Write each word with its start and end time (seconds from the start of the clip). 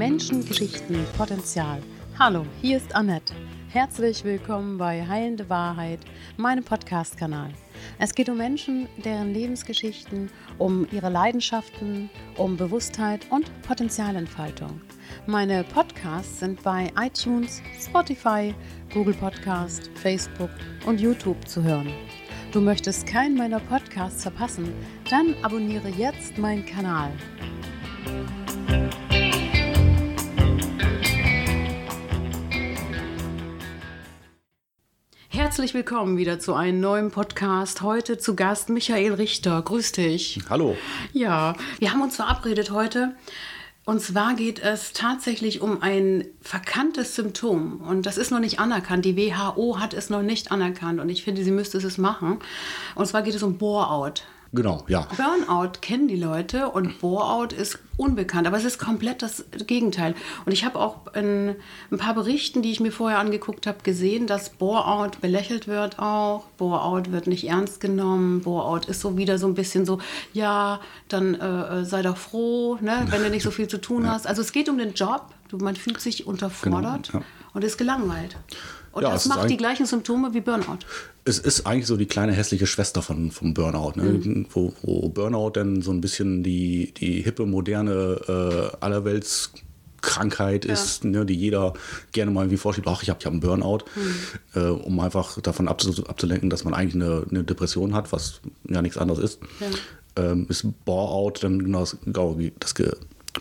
Menschen, 0.00 0.42
Geschichten, 0.46 1.04
Potenzial. 1.18 1.82
Hallo, 2.18 2.46
hier 2.62 2.78
ist 2.78 2.94
Annette. 2.94 3.34
Herzlich 3.68 4.24
willkommen 4.24 4.78
bei 4.78 5.06
Heilende 5.06 5.50
Wahrheit, 5.50 6.00
meinem 6.38 6.64
Podcast-Kanal. 6.64 7.50
Es 7.98 8.14
geht 8.14 8.30
um 8.30 8.38
Menschen, 8.38 8.88
deren 9.04 9.34
Lebensgeschichten, 9.34 10.30
um 10.56 10.88
ihre 10.90 11.10
Leidenschaften, 11.10 12.08
um 12.38 12.56
Bewusstheit 12.56 13.26
und 13.28 13.52
Potenzialentfaltung. 13.60 14.80
Meine 15.26 15.64
Podcasts 15.64 16.40
sind 16.40 16.62
bei 16.62 16.90
iTunes, 16.98 17.60
Spotify, 17.78 18.54
Google 18.94 19.12
Podcast, 19.12 19.90
Facebook 19.96 20.50
und 20.86 20.98
YouTube 20.98 21.46
zu 21.46 21.62
hören. 21.62 21.92
Du 22.52 22.62
möchtest 22.62 23.06
keinen 23.06 23.36
meiner 23.36 23.60
Podcasts 23.60 24.22
verpassen? 24.22 24.72
Dann 25.10 25.34
abonniere 25.42 25.90
jetzt 25.90 26.38
meinen 26.38 26.64
Kanal. 26.64 27.12
Herzlich 35.50 35.74
willkommen 35.74 36.16
wieder 36.16 36.38
zu 36.38 36.54
einem 36.54 36.78
neuen 36.78 37.10
Podcast. 37.10 37.82
Heute 37.82 38.18
zu 38.18 38.36
Gast 38.36 38.68
Michael 38.68 39.14
Richter. 39.14 39.60
Grüß 39.60 39.90
dich. 39.90 40.38
Hallo. 40.48 40.76
Ja, 41.12 41.56
wir 41.80 41.90
haben 41.90 42.02
uns 42.02 42.14
verabredet 42.14 42.70
heute. 42.70 43.16
Und 43.84 44.00
zwar 44.00 44.34
geht 44.34 44.60
es 44.60 44.92
tatsächlich 44.92 45.60
um 45.60 45.82
ein 45.82 46.24
verkanntes 46.40 47.16
Symptom. 47.16 47.80
Und 47.80 48.06
das 48.06 48.16
ist 48.16 48.30
noch 48.30 48.38
nicht 48.38 48.60
anerkannt. 48.60 49.04
Die 49.04 49.16
WHO 49.16 49.80
hat 49.80 49.92
es 49.92 50.08
noch 50.08 50.22
nicht 50.22 50.52
anerkannt. 50.52 51.00
Und 51.00 51.08
ich 51.08 51.24
finde, 51.24 51.42
sie 51.42 51.50
müsste 51.50 51.78
es 51.78 51.98
machen. 51.98 52.38
Und 52.94 53.06
zwar 53.06 53.22
geht 53.22 53.34
es 53.34 53.42
um 53.42 53.58
Bore-out. 53.58 54.22
Genau, 54.52 54.84
ja. 54.88 55.06
Burnout 55.16 55.74
kennen 55.80 56.08
die 56.08 56.16
Leute 56.16 56.70
und 56.70 56.98
Bore-out 56.98 57.52
ist 57.52 57.78
unbekannt, 57.96 58.48
aber 58.48 58.56
es 58.56 58.64
ist 58.64 58.80
komplett 58.80 59.22
das 59.22 59.44
Gegenteil. 59.66 60.16
Und 60.44 60.50
ich 60.50 60.64
habe 60.64 60.80
auch 60.80 61.14
in 61.14 61.54
ein 61.92 61.98
paar 61.98 62.14
Berichten, 62.14 62.60
die 62.60 62.72
ich 62.72 62.80
mir 62.80 62.90
vorher 62.90 63.20
angeguckt 63.20 63.68
habe, 63.68 63.78
gesehen, 63.84 64.26
dass 64.26 64.50
Bore-out 64.50 65.20
belächelt 65.20 65.68
wird 65.68 66.00
auch. 66.00 66.46
Bore-out 66.56 67.12
wird 67.12 67.28
nicht 67.28 67.46
ernst 67.46 67.80
genommen. 67.80 68.40
Bore-out 68.40 68.86
ist 68.86 69.00
so 69.00 69.16
wieder 69.16 69.38
so 69.38 69.46
ein 69.46 69.54
bisschen 69.54 69.86
so, 69.86 70.00
ja, 70.32 70.80
dann 71.08 71.34
äh, 71.34 71.84
sei 71.84 72.02
doch 72.02 72.16
froh, 72.16 72.76
ne, 72.80 73.06
wenn 73.10 73.22
du 73.22 73.30
nicht 73.30 73.44
so 73.44 73.52
viel 73.52 73.68
zu 73.68 73.80
tun 73.80 74.04
ja. 74.06 74.10
hast. 74.10 74.26
Also 74.26 74.42
es 74.42 74.50
geht 74.50 74.68
um 74.68 74.78
den 74.78 74.94
Job. 74.94 75.26
Man 75.52 75.76
fühlt 75.76 76.00
sich 76.00 76.26
unterfordert 76.26 77.10
genau, 77.10 77.24
ja. 77.24 77.24
und 77.54 77.64
ist 77.64 77.76
gelangweilt. 77.76 78.36
Und 78.92 79.02
ja, 79.02 79.12
das 79.12 79.26
macht 79.26 79.48
die 79.48 79.56
gleichen 79.56 79.86
Symptome 79.86 80.34
wie 80.34 80.40
Burnout. 80.40 80.78
Es 81.24 81.38
ist 81.38 81.66
eigentlich 81.66 81.86
so 81.86 81.96
die 81.96 82.06
kleine 82.06 82.32
hässliche 82.32 82.66
Schwester 82.66 83.02
von, 83.02 83.30
vom 83.30 83.54
Burnout, 83.54 83.92
ne? 83.94 84.02
mhm. 84.02 84.46
wo, 84.50 84.72
wo, 84.82 85.08
Burnout 85.08 85.50
dann 85.50 85.82
so 85.82 85.92
ein 85.92 86.00
bisschen 86.00 86.42
die, 86.42 86.92
die 86.94 87.22
hippe, 87.22 87.46
moderne 87.46 88.20
äh, 88.26 88.76
allerwelts 88.84 89.52
Krankheit 90.00 90.64
ja. 90.64 90.72
ist, 90.72 91.04
ne, 91.04 91.26
die 91.26 91.34
jeder 91.34 91.74
gerne 92.12 92.30
mal 92.30 92.42
irgendwie 92.42 92.56
vorschiebt, 92.56 92.86
ach, 92.88 93.02
ich 93.02 93.10
habe 93.10 93.20
hab 93.24 93.32
einen 93.32 93.40
Burnout, 93.40 93.84
mhm. 93.94 94.60
äh, 94.60 94.68
um 94.68 94.98
einfach 95.00 95.40
davon 95.40 95.68
abzulenken, 95.68 96.50
dass 96.50 96.64
man 96.64 96.74
eigentlich 96.74 96.94
eine, 96.94 97.24
eine, 97.30 97.44
Depression 97.44 97.94
hat, 97.94 98.12
was 98.12 98.40
ja 98.68 98.82
nichts 98.82 98.98
anderes 98.98 99.22
ist. 99.22 99.40
Ja. 99.60 99.66
Ähm, 100.24 100.46
ist 100.48 100.66
Bore-out 100.84 101.44
dann 101.44 101.62
genau 101.62 101.80
das, 101.80 101.96
genau 102.04 102.36
das, 102.58 102.74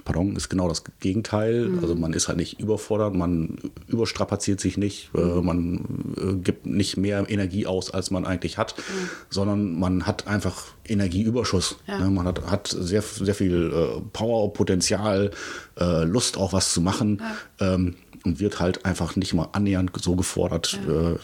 Pardon, 0.05 0.35
ist 0.35 0.49
genau 0.49 0.67
das 0.67 0.83
Gegenteil. 0.99 1.67
Mhm. 1.67 1.79
Also 1.79 1.95
man 1.95 2.13
ist 2.13 2.27
halt 2.27 2.37
nicht 2.37 2.59
überfordert, 2.59 3.15
man 3.15 3.57
überstrapaziert 3.87 4.59
sich 4.59 4.77
nicht, 4.77 5.11
äh, 5.15 5.19
mhm. 5.19 5.45
man 5.45 6.13
äh, 6.17 6.33
gibt 6.35 6.65
nicht 6.65 6.97
mehr 6.97 7.29
Energie 7.29 7.65
aus, 7.65 7.91
als 7.91 8.11
man 8.11 8.25
eigentlich 8.25 8.57
hat, 8.57 8.75
mhm. 8.77 9.09
sondern 9.29 9.79
man 9.79 10.05
hat 10.05 10.27
einfach 10.27 10.67
Energieüberschuss. 10.87 11.77
Ja. 11.87 11.99
Ne? 11.99 12.09
Man 12.09 12.25
hat, 12.25 12.49
hat 12.49 12.67
sehr, 12.67 13.01
sehr 13.01 13.35
viel 13.35 13.71
äh, 13.71 14.01
Power, 14.13 14.53
Potenzial, 14.53 15.31
äh, 15.79 16.03
Lust 16.03 16.37
auch 16.37 16.53
was 16.53 16.73
zu 16.73 16.81
machen. 16.81 17.21
Ja. 17.59 17.73
Ähm, 17.73 17.95
und 18.25 18.39
wird 18.39 18.59
halt 18.59 18.85
einfach 18.85 19.15
nicht 19.15 19.33
mal 19.33 19.49
annähernd 19.53 19.91
so 20.01 20.15
gefordert, 20.15 20.79
ja. 20.87 21.11
äh, 21.11 21.15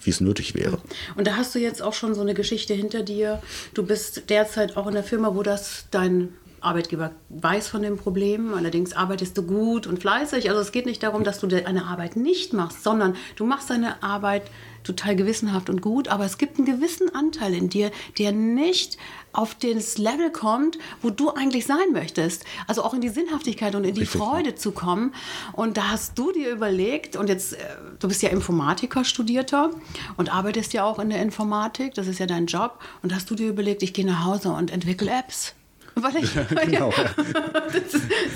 wie 0.00 0.10
es 0.10 0.20
nötig 0.20 0.54
wäre. 0.54 0.78
Und 1.16 1.26
da 1.26 1.36
hast 1.36 1.54
du 1.54 1.58
jetzt 1.58 1.82
auch 1.82 1.94
schon 1.94 2.14
so 2.14 2.20
eine 2.20 2.34
Geschichte 2.34 2.74
hinter 2.74 3.02
dir. 3.02 3.42
Du 3.74 3.84
bist 3.84 4.30
derzeit 4.30 4.76
auch 4.76 4.86
in 4.86 4.94
der 4.94 5.04
Firma, 5.04 5.34
wo 5.34 5.42
das 5.42 5.86
dein 5.90 6.28
Arbeitgeber 6.64 7.12
weiß 7.28 7.68
von 7.68 7.82
dem 7.82 7.96
Problem, 7.96 8.54
allerdings 8.54 8.92
arbeitest 8.92 9.36
du 9.36 9.42
gut 9.42 9.86
und 9.86 10.00
fleißig. 10.00 10.48
Also 10.48 10.60
es 10.60 10.72
geht 10.72 10.86
nicht 10.86 11.02
darum, 11.02 11.24
dass 11.24 11.38
du 11.40 11.46
deine 11.46 11.86
Arbeit 11.86 12.16
nicht 12.16 12.52
machst, 12.52 12.82
sondern 12.82 13.16
du 13.36 13.44
machst 13.44 13.70
deine 13.70 14.02
Arbeit 14.02 14.42
total 14.84 15.16
gewissenhaft 15.16 15.70
und 15.70 15.80
gut, 15.80 16.08
aber 16.08 16.24
es 16.24 16.38
gibt 16.38 16.58
einen 16.58 16.66
gewissen 16.66 17.12
Anteil 17.14 17.54
in 17.54 17.68
dir, 17.68 17.90
der 18.18 18.32
nicht 18.32 18.98
auf 19.32 19.54
das 19.54 19.98
Level 19.98 20.30
kommt, 20.30 20.78
wo 21.02 21.10
du 21.10 21.30
eigentlich 21.30 21.66
sein 21.66 21.92
möchtest. 21.92 22.44
Also 22.68 22.84
auch 22.84 22.94
in 22.94 23.00
die 23.00 23.08
Sinnhaftigkeit 23.08 23.74
und 23.74 23.84
in 23.84 23.94
die 23.94 24.02
Richtig, 24.02 24.20
Freude 24.20 24.50
ja. 24.50 24.56
zu 24.56 24.72
kommen. 24.72 25.12
Und 25.52 25.76
da 25.76 25.90
hast 25.90 26.18
du 26.18 26.30
dir 26.30 26.50
überlegt, 26.50 27.16
und 27.16 27.28
jetzt, 27.28 27.54
äh, 27.54 27.58
du 27.98 28.08
bist 28.08 28.22
ja 28.22 28.28
Informatiker, 28.28 29.04
Studierter 29.04 29.70
und 30.16 30.32
arbeitest 30.32 30.72
ja 30.72 30.84
auch 30.84 30.98
in 30.98 31.10
der 31.10 31.20
Informatik, 31.20 31.94
das 31.94 32.06
ist 32.06 32.20
ja 32.20 32.26
dein 32.26 32.46
Job, 32.46 32.78
und 33.02 33.14
hast 33.14 33.28
du 33.30 33.34
dir 33.34 33.48
überlegt, 33.48 33.82
ich 33.82 33.92
gehe 33.92 34.06
nach 34.06 34.24
Hause 34.24 34.50
und 34.50 34.70
entwickle 34.70 35.10
Apps. 35.10 35.54
Weil 36.00 36.24
ich, 36.24 36.32
genau. 36.66 36.92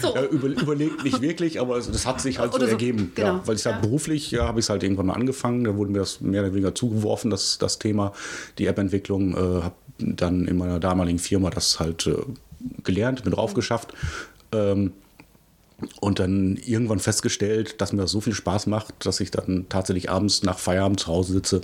so. 0.00 0.14
ja, 0.14 0.24
über, 0.26 0.48
überlegt 0.48 1.02
nicht 1.02 1.20
wirklich, 1.20 1.60
aber 1.60 1.76
das 1.76 2.06
hat 2.06 2.20
sich 2.20 2.38
halt 2.38 2.52
so, 2.52 2.60
so 2.60 2.66
ergeben. 2.66 3.10
Genau. 3.14 3.28
Ja, 3.28 3.42
weil 3.46 3.56
ich 3.56 3.66
halt 3.66 3.82
beruflich 3.82 4.30
ja, 4.30 4.46
habe 4.46 4.60
ich 4.60 4.66
es 4.66 4.70
halt 4.70 4.84
irgendwann 4.84 5.06
mal 5.06 5.14
angefangen. 5.14 5.64
Da 5.64 5.74
wurde 5.74 5.90
mir 5.90 5.98
das 5.98 6.20
mehr 6.20 6.42
oder 6.42 6.52
weniger 6.52 6.74
zugeworfen, 6.74 7.30
das, 7.30 7.58
das 7.58 7.78
Thema, 7.80 8.12
die 8.58 8.66
App-Entwicklung. 8.66 9.32
Äh, 9.32 9.62
habe 9.62 9.74
dann 9.98 10.46
in 10.46 10.56
meiner 10.56 10.78
damaligen 10.78 11.18
Firma 11.18 11.50
das 11.50 11.80
halt 11.80 12.06
äh, 12.06 12.14
gelernt, 12.84 13.24
mit 13.24 13.34
drauf 13.34 13.54
geschafft. 13.54 13.92
Ähm, 14.52 14.92
und 16.00 16.18
dann 16.18 16.56
irgendwann 16.56 16.98
festgestellt, 16.98 17.80
dass 17.80 17.92
mir 17.92 18.02
das 18.02 18.10
so 18.10 18.20
viel 18.20 18.34
Spaß 18.34 18.66
macht, 18.66 18.94
dass 19.06 19.20
ich 19.20 19.30
dann 19.30 19.66
tatsächlich 19.68 20.10
abends 20.10 20.42
nach 20.42 20.58
Feierabend 20.58 21.00
zu 21.00 21.08
Hause 21.08 21.34
sitze 21.34 21.60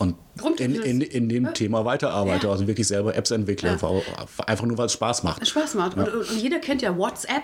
und 0.00 0.16
in, 0.60 0.74
in, 0.76 1.00
in, 1.02 1.28
dem 1.28 1.44
ja. 1.44 1.50
Thema 1.50 1.84
weiterarbeite, 1.84 2.46
ja. 2.46 2.52
also 2.52 2.66
wirklich 2.66 2.88
selber 2.88 3.14
Apps 3.14 3.30
entwickle, 3.30 3.76
ja. 3.80 3.90
einfach 4.46 4.64
nur 4.64 4.78
weil 4.78 4.86
es 4.86 4.94
Spaß 4.94 5.22
macht. 5.24 5.46
Spaß 5.46 5.74
macht. 5.74 5.98
Und, 5.98 6.08
und, 6.08 6.36
jeder 6.36 6.58
kennt 6.58 6.80
ja 6.80 6.96
WhatsApp. 6.96 7.42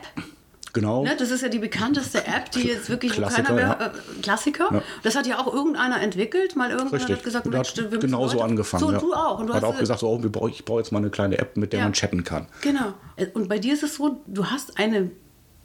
Genau. 0.72 1.05
Ne, 1.05 1.15
das 1.19 1.31
ist 1.31 1.43
ja 1.43 1.49
die 1.49 1.59
bekannteste 1.59 2.19
App, 2.27 2.50
die 2.53 2.69
jetzt 2.69 2.89
wirklich 2.89 3.12
Klassiker, 3.12 3.43
keiner 3.43 3.77
mehr. 3.77 3.93
Äh, 3.95 4.21
Klassiker. 4.22 4.83
Das 5.03 5.16
hat 5.16 5.27
ja 5.27 5.39
auch 5.39 5.53
irgendeiner 5.53 6.00
entwickelt, 6.00 6.56
mal 6.56 6.72
Richtig. 6.72 7.16
hat 7.16 7.25
gesagt, 7.25 7.47
Mensch, 7.47 7.77
hat 7.77 8.00
genau 8.00 8.27
so 8.27 8.41
angefangen. 8.41 8.84
So, 8.84 8.93
du 8.93 9.12
auch. 9.12 9.39
Und 9.39 9.49
du 9.49 9.55
hat 9.55 9.65
auch 9.65 9.77
gesagt, 9.78 10.00
so, 10.00 10.09
oh, 10.09 10.49
ich 10.49 10.65
brauche 10.65 10.78
jetzt 10.78 10.93
mal 10.93 10.99
eine 10.99 11.11
kleine 11.11 11.39
App, 11.39 11.59
mit 11.59 11.75
der 11.75 11.83
man 11.83 11.93
chatten 11.93 12.25
kann. 12.25 12.47
Genau. 12.62 12.95
Und 13.34 13.49
bei 13.49 13.59
dir 13.59 13.75
ist 13.75 13.83
es 13.83 13.97
so, 13.97 14.22
du 14.27 14.47
hast 14.47 14.78
eine 14.78 15.11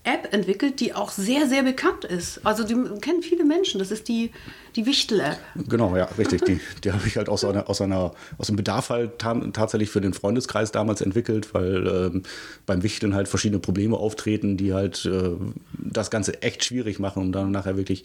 App 0.03 0.34
entwickelt, 0.34 0.79
die 0.79 0.94
auch 0.94 1.12
sehr, 1.12 1.47
sehr 1.47 1.62
bekannt 1.62 2.06
ist. 2.06 2.44
Also 2.44 2.63
die 2.63 2.73
kennen 3.01 3.22
viele 3.22 3.45
Menschen. 3.45 3.78
Das 3.78 3.91
ist 3.91 4.07
die, 4.07 4.31
die 4.75 4.88
Wichtel-App. 4.88 5.38
Genau, 5.69 5.95
ja, 5.95 6.06
richtig. 6.17 6.44
Die, 6.45 6.59
die 6.84 6.91
habe 6.91 7.06
ich 7.06 7.17
halt 7.17 7.29
aus, 7.29 7.45
einer, 7.45 7.69
aus, 7.69 7.81
einer, 7.81 8.13
aus 8.39 8.50
einem 8.50 8.57
Bedarf 8.57 8.89
halt 8.89 9.19
tatsächlich 9.19 9.91
für 9.91 10.01
den 10.01 10.13
Freundeskreis 10.13 10.72
damals 10.72 11.01
entwickelt, 11.01 11.53
weil 11.53 11.88
ähm, 11.88 12.23
beim 12.66 12.81
Wichteln 12.81 13.13
halt 13.13 13.28
verschiedene 13.28 13.59
Probleme 13.59 13.95
auftreten, 13.95 14.57
die 14.57 14.73
halt 14.73 15.06
äh, 15.06 15.31
das 15.78 16.09
Ganze 16.09 16.41
echt 16.41 16.63
schwierig 16.63 16.97
machen, 16.97 17.22
um 17.22 17.31
dann 17.31 17.51
nachher 17.51 17.78
wirklich 17.78 18.03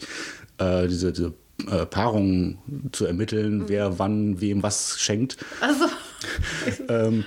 äh, 0.59 0.87
diese, 0.87 1.11
diese 1.11 1.33
äh, 1.65 1.87
Paarungen 1.87 2.59
zu 2.91 3.05
ermitteln, 3.05 3.59
mhm. 3.59 3.69
wer 3.69 3.97
wann 3.97 4.39
wem 4.39 4.61
was 4.61 4.99
schenkt. 4.99 5.37
Also. 5.61 5.85
ähm, 6.89 7.25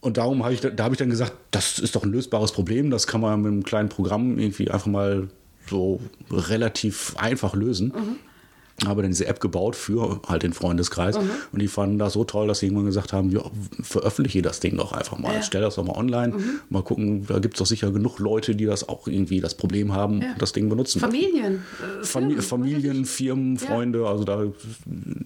und 0.00 0.16
darum 0.16 0.44
habe 0.44 0.54
ich, 0.54 0.60
da 0.60 0.84
habe 0.84 0.94
ich 0.94 0.98
dann 0.98 1.10
gesagt, 1.10 1.32
das 1.50 1.78
ist 1.78 1.96
doch 1.96 2.04
ein 2.04 2.12
lösbares 2.12 2.52
Problem, 2.52 2.90
das 2.90 3.06
kann 3.06 3.20
man 3.20 3.42
mit 3.42 3.52
einem 3.52 3.62
kleinen 3.64 3.88
Programm 3.88 4.38
irgendwie 4.38 4.70
einfach 4.70 4.86
mal 4.86 5.28
so 5.68 6.00
relativ 6.30 7.14
einfach 7.16 7.54
lösen. 7.54 7.92
Mhm 7.94 8.27
habe 8.86 9.02
dann 9.02 9.10
diese 9.10 9.26
App 9.26 9.40
gebaut 9.40 9.74
für 9.74 10.20
halt 10.28 10.42
den 10.42 10.52
Freundeskreis 10.52 11.18
mhm. 11.18 11.30
und 11.52 11.60
die 11.60 11.68
fanden 11.68 11.98
das 11.98 12.12
so 12.12 12.24
toll, 12.24 12.46
dass 12.46 12.60
sie 12.60 12.66
irgendwann 12.66 12.86
gesagt 12.86 13.12
haben, 13.12 13.30
ja, 13.30 13.42
veröffentliche 13.82 14.40
das 14.40 14.60
Ding 14.60 14.76
doch 14.76 14.92
einfach 14.92 15.18
mal, 15.18 15.34
ja. 15.34 15.42
stell 15.42 15.62
das 15.62 15.74
doch 15.74 15.84
mal 15.84 15.96
online, 15.96 16.34
mhm. 16.34 16.60
mal 16.68 16.82
gucken, 16.82 17.26
da 17.26 17.38
gibt 17.40 17.54
es 17.54 17.58
doch 17.58 17.66
sicher 17.66 17.90
genug 17.90 18.18
Leute, 18.20 18.54
die 18.54 18.66
das 18.66 18.88
auch 18.88 19.08
irgendwie 19.08 19.40
das 19.40 19.56
Problem 19.56 19.92
haben, 19.92 20.22
ja. 20.22 20.34
das 20.38 20.52
Ding 20.52 20.68
benutzen. 20.68 21.00
Familien. 21.00 21.64
Äh, 22.00 22.04
Firmen, 22.04 22.40
Familien, 22.40 23.04
Firmen, 23.04 23.58
Freunde, 23.58 24.02
ja. 24.02 24.06
also 24.06 24.24
da 24.24 24.44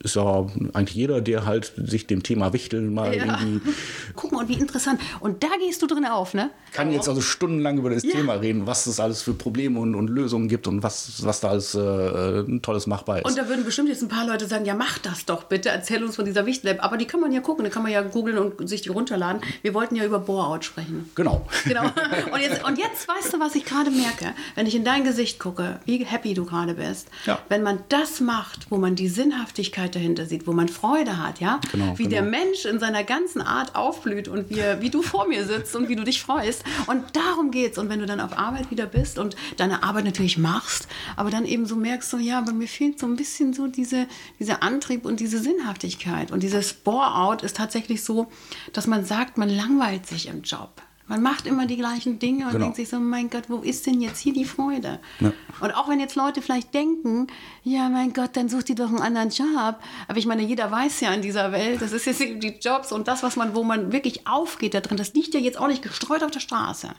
ist 0.03 0.17
ja 0.17 0.47
eigentlich 0.73 0.97
jeder, 0.97 1.21
der 1.21 1.45
halt 1.45 1.73
sich 1.77 2.07
dem 2.07 2.23
Thema 2.23 2.53
Wichteln 2.53 2.95
mal 2.95 3.13
irgendwie... 3.13 3.61
Guck 4.17 4.33
mal, 4.33 4.41
und 4.41 4.49
wie 4.49 4.55
interessant. 4.55 5.01
Und 5.21 5.43
da 5.43 5.49
gehst 5.61 5.83
du 5.83 5.87
drin 5.87 6.07
auf, 6.07 6.33
ne? 6.33 6.51
Kann 6.73 6.91
jetzt 6.91 7.09
also 7.09 7.21
stundenlang 7.21 7.79
über 7.79 7.91
das 7.91 8.03
Thema 8.03 8.35
reden, 8.35 8.67
was 8.67 8.87
es 8.87 8.99
alles 8.99 9.23
für 9.23 9.35
Probleme 9.35 9.79
und, 9.79 9.95
und 9.95 10.09
Lösungen 10.09 10.49
gibt 10.49 10.67
und 10.67 10.83
was, 10.83 11.23
was 11.25 11.41
da 11.41 11.51
alles 11.51 11.75
äh, 11.75 12.45
Tolles 12.61 12.87
machbar 12.87 13.19
ist 13.19 13.42
da 13.43 13.49
würden 13.49 13.65
bestimmt 13.65 13.89
jetzt 13.89 14.03
ein 14.03 14.09
paar 14.09 14.27
Leute 14.27 14.47
sagen, 14.47 14.65
ja, 14.65 14.75
mach 14.75 14.99
das 14.99 15.25
doch 15.25 15.45
bitte, 15.45 15.69
erzähl 15.69 16.05
uns 16.05 16.17
von 16.17 16.25
dieser 16.25 16.47
Wichtel-App. 16.47 16.83
Aber 16.83 16.97
die 16.97 17.07
kann 17.07 17.21
man 17.21 17.33
ja 17.33 17.41
gucken, 17.41 17.65
die 17.65 17.71
kann 17.71 17.83
man 17.83 17.91
ja 17.91 18.03
googeln 18.03 18.39
und 18.39 18.69
sich 18.69 18.83
die 18.83 18.89
runterladen. 18.89 19.43
Wir 19.63 19.75
wollten 19.75 19.97
ja 19.97 20.05
über 20.05 20.19
Bore-out 20.19 20.65
sprechen. 20.65 21.11
Genau. 21.15 21.47
Genau. 21.65 21.85
Und 22.33 22.41
jetzt, 22.41 22.65
und 22.65 22.79
jetzt 22.79 23.09
weißt 23.09 23.33
du, 23.33 23.41
was 23.41 23.55
ich 23.55 23.65
gerade 23.65 23.91
merke, 23.91 24.35
wenn 24.57 24.67
ich 24.67 24.75
in 24.75 24.85
dein 24.85 25.05
Gesicht 25.05 25.39
gucke, 25.39 25.81
wie 25.87 26.05
happy 26.05 26.35
du 26.35 26.45
gerade 26.45 26.75
bist. 26.75 27.09
Ja. 27.25 27.39
Wenn 27.49 27.63
man 27.63 27.79
das 27.89 28.21
macht, 28.21 28.67
wo 28.71 28.77
man 28.77 28.95
die 28.95 29.09
Sinnhaftigkeit 29.09 29.95
dahinter 29.95 30.27
sieht, 30.27 30.47
wo 30.47 30.53
man 30.53 30.69
Freude 30.69 31.19
hat, 31.19 31.41
ja, 31.41 31.61
Genau, 31.71 31.99
wie 31.99 32.09
der 32.09 32.23
genau. 32.23 32.37
Mensch 32.37 32.65
in 32.67 32.79
seiner 32.79 33.05
ganzen 33.05 33.41
Art 33.41 33.75
aufblüht 33.75 34.29
und 34.29 34.51
wie, 34.51 34.63
wie 34.81 34.91
du 34.91 35.03
vor 35.03 35.29
mir 35.29 35.47
sitzt 35.47 35.75
und 35.77 35.89
wie 35.89 35.97
du 35.97 36.05
dich 36.05 36.21
freust. 36.21 36.65
Und 36.89 37.17
darum 37.17 37.51
geht's. 37.51 37.79
Und 37.79 37.89
wenn 37.89 38.01
du 38.01 38.07
dann 38.07 38.21
auf 38.21 38.37
Arbeit 38.37 38.71
wieder 38.71 38.87
bist 38.87 39.19
und 39.19 39.37
deine 39.57 39.83
Arbeit 39.83 40.05
natürlich 40.05 40.37
machst, 40.37 40.89
aber 41.17 41.31
dann 41.31 41.47
eben 41.47 41.65
so 41.65 41.77
merkst, 41.77 42.11
so 42.11 42.19
ja, 42.19 42.39
aber 42.39 42.53
mir 42.53 42.69
fehlt 42.69 42.99
so 42.99 43.07
ein 43.07 43.17
bisschen 43.17 43.32
so 43.53 43.67
diese, 43.67 44.07
dieser 44.39 44.63
Antrieb 44.63 45.05
und 45.05 45.21
diese 45.21 45.39
Sinnhaftigkeit. 45.39 46.31
Und 46.31 46.43
dieses 46.43 46.73
Bore-out 46.73 47.43
ist 47.43 47.57
tatsächlich 47.57 48.05
so, 48.05 48.31
dass 48.73 48.87
man 48.87 49.05
sagt, 49.05 49.39
man 49.39 49.49
langweilt 49.49 50.07
sich 50.07 50.29
im 50.29 50.43
Job. 50.43 50.83
Man 51.09 51.21
macht 51.21 51.47
immer 51.47 51.67
die 51.67 51.77
gleichen 51.77 52.19
Dinge 52.21 52.45
und 52.47 52.53
Genau. 52.53 52.65
denkt 52.67 52.77
sich 52.77 52.89
so, 52.89 52.99
mein 52.99 53.29
Gott, 53.29 53.45
wo 53.49 53.57
ist 53.59 53.87
denn 53.87 54.01
jetzt 54.01 54.21
hier 54.21 54.33
die 54.33 54.45
Freude? 54.45 55.01
Ja. 55.21 55.33
Und 55.61 55.73
auch 55.73 55.89
wenn 55.89 55.99
jetzt 56.01 56.15
Leute 56.15 56.41
vielleicht 56.41 56.73
denken, 56.73 57.27
ja, 57.65 57.89
mein 57.89 58.13
Gott, 58.13 58.31
dann 58.35 58.49
such 58.49 58.63
dir 58.63 58.77
doch 58.77 58.89
einen 58.89 59.01
anderen 59.01 59.29
Job. 59.29 59.77
Aber 60.09 60.17
ich 60.17 60.27
meine, 60.27 60.43
jeder 60.43 60.71
weiß 60.71 61.01
ja 61.01 61.13
in 61.13 61.21
dieser 61.21 61.51
Welt, 61.53 61.83
das 61.83 61.93
ist 61.93 62.07
jetzt 62.07 62.21
die 62.21 62.57
Jobs 62.61 62.93
und 62.93 63.09
das, 63.09 63.23
was 63.23 63.37
man, 63.37 63.55
wo 63.55 63.63
man 63.65 63.93
wirklich 63.93 64.27
aufgeht 64.27 64.75
da 64.75 64.81
drin, 64.81 64.97
das 64.97 65.13
liegt 65.13 65.35
ja 65.35 65.41
jetzt 65.41 65.59
auch 65.59 65.67
nicht 65.69 65.83
gestreut 65.83 66.23
auf 66.23 66.31
der 66.31 66.41
Straße. 66.41 66.91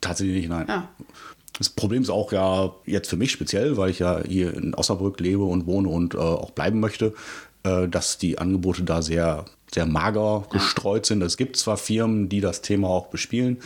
Tatsächlich 0.00 0.36
nicht, 0.36 0.48
nein. 0.50 0.66
Ja. 0.68 0.88
Das 1.58 1.70
Problem 1.70 2.02
ist 2.02 2.10
auch 2.10 2.32
ja 2.32 2.74
jetzt 2.84 3.08
für 3.08 3.16
mich 3.16 3.32
speziell, 3.32 3.76
weil 3.76 3.90
ich 3.90 3.98
ja 3.98 4.20
hier 4.22 4.54
in 4.54 4.74
Osnabrück 4.74 5.20
lebe 5.20 5.44
und 5.44 5.66
wohne 5.66 5.88
und 5.88 6.14
äh, 6.14 6.18
auch 6.18 6.50
bleiben 6.50 6.80
möchte, 6.80 7.14
äh, 7.62 7.88
dass 7.88 8.18
die 8.18 8.38
Angebote 8.38 8.82
da 8.82 9.02
sehr, 9.02 9.44
sehr 9.72 9.86
mager 9.86 10.44
gestreut 10.52 11.06
sind. 11.06 11.22
Es 11.22 11.36
gibt 11.36 11.56
zwar 11.56 11.76
Firmen, 11.76 12.28
die 12.28 12.40
das 12.40 12.62
Thema 12.62 12.88
auch 12.88 13.06
bespielen, 13.06 13.58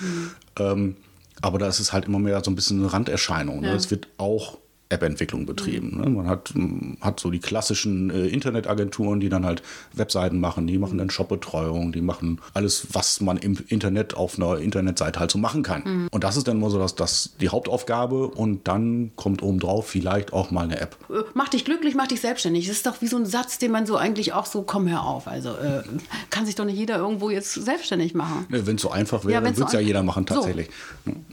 ähm, 0.59 0.97
aber 1.43 1.59
da 1.59 1.69
ist 1.69 1.81
es 1.81 1.93
halt 1.93 2.05
immer 2.05 2.19
mehr 2.19 2.43
so 2.45 2.51
ein 2.51 2.55
bisschen 2.55 2.81
eine 2.81 2.93
Randerscheinung. 2.93 3.61
Ne? 3.61 3.69
Ja. 3.69 3.75
Es 3.75 3.91
wird 3.91 4.09
auch 4.19 4.59
App-Entwicklung 4.91 5.47
betrieben. 5.47 6.01
Ne? 6.01 6.11
Man 6.11 6.29
hat, 6.29 6.53
m, 6.55 6.97
hat 7.01 7.19
so 7.21 7.31
die 7.31 7.39
klassischen 7.39 8.11
äh, 8.11 8.27
Internetagenturen, 8.27 9.21
die 9.21 9.29
dann 9.29 9.47
halt 9.47 9.63
Webseiten 9.95 10.41
machen, 10.41 10.67
die 10.67 10.79
machen 10.79 10.99
dann 10.99 11.11
Shopbetreuung, 11.11 11.93
die 11.93 12.01
machen 12.03 12.41
alles, 12.55 12.89
was 12.93 13.21
man 13.21 13.37
im 13.39 13.57
Internet 13.69 14.15
auf 14.15 14.37
einer 14.39 14.59
Internetseite 14.59 15.21
halt 15.21 15.31
so 15.31 15.39
machen 15.39 15.63
kann. 15.63 16.09
Und 16.11 16.25
das 16.25 16.37
ist 16.37 16.47
dann 16.49 16.59
immer 16.59 16.71
so 16.71 16.79
das, 16.79 16.95
das 16.95 17.35
die 17.41 17.49
Hauptaufgabe 17.49 18.29
und 18.29 18.69
dann 18.69 19.13
kommt 19.17 19.43
obendrauf 19.43 19.87
vielleicht 19.89 20.33
auch 20.33 20.51
mal 20.51 20.65
eine 20.65 20.81
App. 20.81 20.97
Äh, 21.09 21.23
Mach 21.35 21.49
dich 21.49 21.65
glücklich, 21.65 21.95
mach 21.95 22.09
dich 22.09 22.21
selbstständig. 22.21 22.67
Das 22.67 22.77
ist 22.77 22.87
doch 22.87 23.01
wie 23.01 23.07
so 23.07 23.17
ein 23.17 23.27
Satz, 23.27 23.59
den 23.59 23.71
man 23.71 23.87
so 23.87 23.97
eigentlich 23.97 24.33
auch 24.33 24.47
so, 24.47 24.63
komm, 24.63 24.89
hör 24.89 25.05
auf. 25.05 25.27
Also 25.29 25.51
äh, 25.51 25.83
kann 26.31 26.47
sich 26.47 26.55
doch 26.57 26.65
nicht 26.65 26.77
jeder 26.77 26.97
irgendwo 26.99 27.31
jetzt 27.31 27.55
selbstständig 27.55 28.15
machen. 28.15 28.47
Wenn 28.49 28.77
es 28.77 28.83
so 28.83 28.91
einfach 28.91 29.25
wäre, 29.25 29.35
Ja, 29.35 29.41
würde 29.49 29.63
es 29.63 29.71
so 29.71 29.77
ja 29.79 29.83
jeder 29.83 30.03
machen 30.03 30.27
So. 30.29 30.35
tatsächlich. 30.35 30.69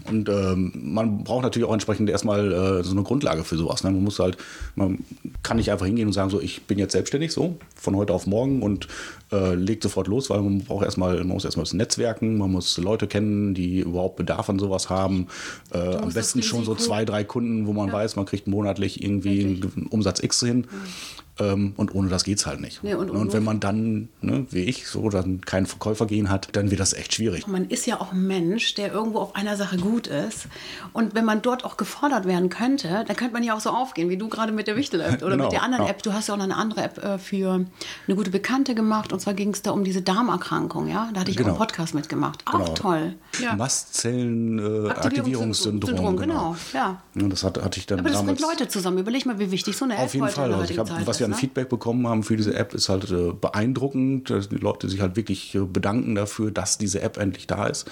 Und 0.07 0.29
ähm, 0.29 0.71
man 0.75 1.23
braucht 1.23 1.43
natürlich 1.43 1.67
auch 1.67 1.73
entsprechend 1.73 2.09
erstmal 2.09 2.51
äh, 2.51 2.83
so 2.83 2.91
eine 2.91 3.03
Grundlage 3.03 3.43
für 3.47 3.57
sowas. 3.57 3.83
Ne? 3.83 3.91
Man 3.91 4.03
muss 4.03 4.19
halt, 4.19 4.37
man 4.75 4.99
kann 5.43 5.57
nicht 5.57 5.71
einfach 5.71 5.85
hingehen 5.85 6.07
und 6.07 6.13
sagen, 6.13 6.29
so 6.29 6.39
ich 6.39 6.63
bin 6.63 6.77
jetzt 6.77 6.91
selbstständig, 6.91 7.31
so 7.33 7.57
von 7.75 7.95
heute 7.95 8.13
auf 8.13 8.27
morgen 8.27 8.61
und 8.61 8.87
äh, 9.31 9.55
legt 9.55 9.83
sofort 9.83 10.07
los, 10.07 10.29
weil 10.29 10.41
man 10.41 10.59
braucht 10.59 10.85
erstmal, 10.85 11.17
man 11.17 11.27
muss 11.29 11.45
erstmal 11.45 11.65
das 11.65 11.73
Netzwerken, 11.73 12.37
man 12.37 12.51
muss 12.51 12.77
Leute 12.77 13.07
kennen, 13.07 13.53
die 13.53 13.79
überhaupt 13.79 14.15
Bedarf 14.15 14.49
an 14.49 14.59
sowas 14.59 14.89
haben. 14.89 15.27
Äh, 15.73 15.77
am 15.77 16.13
besten 16.13 16.43
schon 16.43 16.63
so 16.63 16.75
zwei, 16.75 17.05
drei 17.05 17.23
Kunden, 17.23 17.67
wo 17.67 17.73
man 17.73 17.91
weiß, 17.91 18.15
man 18.15 18.25
kriegt 18.25 18.47
monatlich 18.47 19.03
irgendwie 19.03 19.43
einen 19.43 19.61
gewissen 19.61 19.87
Umsatz 19.87 20.21
X 20.21 20.39
hin. 20.41 20.67
Ähm, 21.39 21.73
und 21.77 21.93
ohne 21.93 22.09
das 22.09 22.23
geht's 22.23 22.45
halt 22.47 22.59
nicht. 22.61 22.83
Nee, 22.83 22.95
und- 22.95 23.11
und, 23.11 23.17
und- 23.17 23.33
wenn 23.33 23.43
man 23.43 23.59
dann, 23.59 24.09
ne, 24.21 24.45
wie 24.49 24.63
ich, 24.63 24.87
so 24.87 25.09
dann 25.09 25.41
keinen 25.41 25.65
Verkäufer 25.67 26.05
gehen 26.07 26.29
hat, 26.29 26.49
dann 26.53 26.71
wird 26.71 26.79
das 26.79 26.93
echt 26.93 27.13
schwierig. 27.13 27.45
Man 27.47 27.65
ist 27.69 27.85
ja 27.85 28.01
auch 28.01 28.11
ein 28.11 28.25
Mensch, 28.25 28.73
der 28.73 28.91
irgendwo 28.91 29.19
auf 29.19 29.35
einer 29.35 29.55
Sache 29.55 29.77
gut 29.77 30.07
ist. 30.07 30.47
Und 30.93 31.13
wenn 31.15 31.25
man 31.25 31.41
dort 31.43 31.63
auch 31.63 31.77
gefordert 31.77 32.25
werden 32.25 32.49
könnte, 32.49 33.03
dann 33.07 33.15
könnte 33.15 33.33
man 33.33 33.43
ja 33.43 33.55
auch 33.55 33.59
so 33.59 33.69
aufgehen, 33.69 34.09
wie 34.09 34.17
du 34.17 34.29
gerade 34.29 34.51
mit 34.51 34.67
der 34.67 34.75
Wichtel-App 34.77 35.21
oder 35.21 35.31
Genau, 35.31 35.43
mit 35.43 35.51
der 35.53 35.61
anderen 35.63 35.85
ja. 35.85 35.91
App. 35.91 36.01
Du 36.03 36.13
hast 36.13 36.27
ja 36.27 36.33
auch 36.33 36.37
noch 36.37 36.45
eine 36.45 36.55
andere 36.57 36.81
App 36.83 36.97
äh, 37.03 37.17
für 37.19 37.65
eine 38.07 38.15
gute 38.15 38.31
Bekannte 38.31 38.73
gemacht. 38.73 39.13
Und 39.13 39.19
zwar 39.19 39.33
ging 39.35 39.53
es 39.53 39.61
da 39.61 39.71
um 39.71 39.83
diese 39.83 40.01
Darmerkrankung, 40.01 40.87
ja? 40.87 41.09
Da 41.13 41.19
hatte 41.19 41.29
ich 41.31 41.37
auch 41.37 41.43
Genau. 41.43 41.49
einen 41.51 41.57
Podcast 41.59 41.93
mitgemacht. 41.93 42.43
Auch 42.47 42.53
Genau. 42.53 42.73
toll. 42.73 43.13
Ja. 43.41 43.55
Mastzellen-Aktivierungssyndrom. 43.55 44.89
Aktivierungssyndrom, 44.89 46.17
genau. 46.17 46.55
Ja. 46.73 47.01
Ja, 47.15 47.27
das 47.27 47.43
hatte, 47.43 47.63
hatte 47.63 47.79
ich 47.79 47.85
dann 47.85 47.99
Aber 47.99 48.09
das 48.09 48.23
bringt 48.23 48.39
damals. 48.41 48.59
Leute 48.59 48.67
zusammen. 48.69 48.97
Überleg 48.99 49.25
mal, 49.25 49.37
wie 49.39 49.51
wichtig 49.51 49.75
so 49.77 49.85
eine 49.85 49.95
App 49.95 50.05
Auf 50.05 50.13
jeden 50.13 50.27
Fall. 50.29 50.53
Also 50.53 50.71
ich 50.73 50.79
hab, 50.79 51.05
was 51.05 51.19
wir. 51.19 51.26
An 51.27 51.31
ne? 51.31 51.37
Feedback 51.37 51.69
bekommen 51.69 52.07
haben 52.07 52.23
für 52.23 52.37
diese 52.37 52.55
App, 52.55 52.73
ist 52.73 52.89
halt 52.89 53.11
äh, 53.11 53.31
beeindruckend. 53.39 54.29
dass 54.29 54.49
Die 54.49 54.55
Leute 54.55 54.89
sich 54.89 55.01
halt 55.01 55.15
wirklich 55.15 55.55
äh, 55.55 55.59
bedanken 55.59 56.15
dafür, 56.15 56.51
dass 56.51 56.77
diese 56.77 57.01
App 57.01 57.17
endlich 57.17 57.47
da 57.47 57.67
ist. 57.67 57.85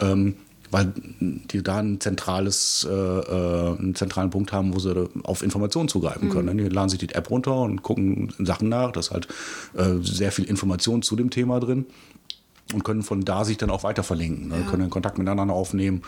Ähm, 0.00 0.34
weil 0.72 0.92
die 1.20 1.62
da 1.64 1.78
ein 1.78 2.00
zentrales, 2.00 2.86
äh, 2.88 2.92
äh, 2.92 3.76
einen 3.76 3.94
zentralen 3.96 4.30
Punkt 4.30 4.52
haben, 4.52 4.74
wo 4.74 4.78
sie 4.78 5.08
auf 5.24 5.42
Informationen 5.42 5.88
zugreifen 5.88 6.28
Mhm. 6.28 6.32
können. 6.32 6.58
Die 6.58 6.68
laden 6.68 6.88
sich 6.88 7.00
die 7.00 7.08
App 7.12 7.28
runter 7.28 7.56
und 7.56 7.82
gucken 7.82 8.32
Sachen 8.38 8.68
nach. 8.68 8.92
Da 8.92 9.00
ist 9.00 9.10
halt 9.10 9.26
äh, 9.76 9.96
sehr 10.02 10.30
viel 10.30 10.44
Information 10.44 11.02
zu 11.02 11.16
dem 11.16 11.30
Thema 11.30 11.58
drin 11.58 11.86
und 12.72 12.84
können 12.84 13.02
von 13.02 13.24
da 13.24 13.44
sich 13.44 13.56
dann 13.56 13.70
auch 13.70 13.82
weiter 13.82 14.02
verlinken. 14.02 14.48
Ne? 14.48 14.64
Können 14.68 14.82
dann 14.82 14.90
Kontakt 14.90 15.18
miteinander 15.18 15.54
aufnehmen, 15.54 16.02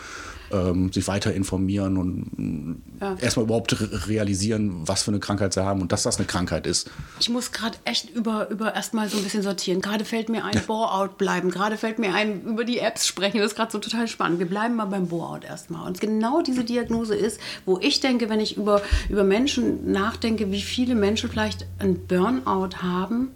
ähm, 0.51 0.91
sich 0.91 1.07
weiter 1.07 1.33
informieren 1.33 1.97
und 1.97 2.81
Ja. 2.99 3.15
erstmal 3.19 3.45
überhaupt 3.45 3.79
re 3.79 4.07
realisieren, 4.07 4.87
was 4.87 5.03
für 5.03 5.11
eine 5.11 5.19
Krankheit 5.19 5.53
sie 5.53 5.63
haben 5.63 5.81
und 5.81 5.91
dass 5.91 6.03
das 6.03 6.17
eine 6.17 6.25
Krankheit 6.25 6.67
ist. 6.67 6.89
Ich 7.19 7.29
muss 7.29 7.51
gerade 7.51 7.77
echt 7.85 8.09
über, 8.09 8.49
über 8.49 8.73
erstmal 8.75 9.09
so 9.09 9.17
ein 9.17 9.23
bisschen 9.23 9.43
sortieren. 9.43 9.81
Gerade 9.81 10.05
fällt 10.05 10.29
mir 10.29 10.45
ein, 10.45 10.61
Bore-out 10.67 11.17
bleiben. 11.17 11.49
Gerade 11.51 11.77
fällt 11.77 11.99
mir 11.99 12.13
ein, 12.13 12.43
über 12.43 12.63
die 12.63 12.79
Apps 12.79 13.07
sprechen. 13.07 13.37
Das 13.39 13.47
ist 13.47 13.55
gerade 13.55 13.71
so 13.71 13.79
total 13.79 14.07
spannend. 14.07 14.39
Wir 14.39 14.47
bleiben 14.47 14.75
mal 14.75 14.85
beim 14.85 15.07
Bore-out 15.07 15.43
erstmal. 15.43 15.87
Und 15.87 15.99
genau 15.99 16.41
diese 16.41 16.63
Diagnose 16.63 17.15
ist, 17.15 17.39
wo 17.65 17.79
ich 17.81 17.99
denke, 17.99 18.29
wenn 18.29 18.39
ich 18.39 18.57
über, 18.57 18.81
über 19.09 19.23
Menschen 19.23 19.91
nachdenke, 19.91 20.51
wie 20.51 20.61
viele 20.61 20.95
Menschen 20.95 21.29
vielleicht 21.29 21.65
ein 21.79 22.05
Burnout 22.07 22.77
haben, 22.81 23.29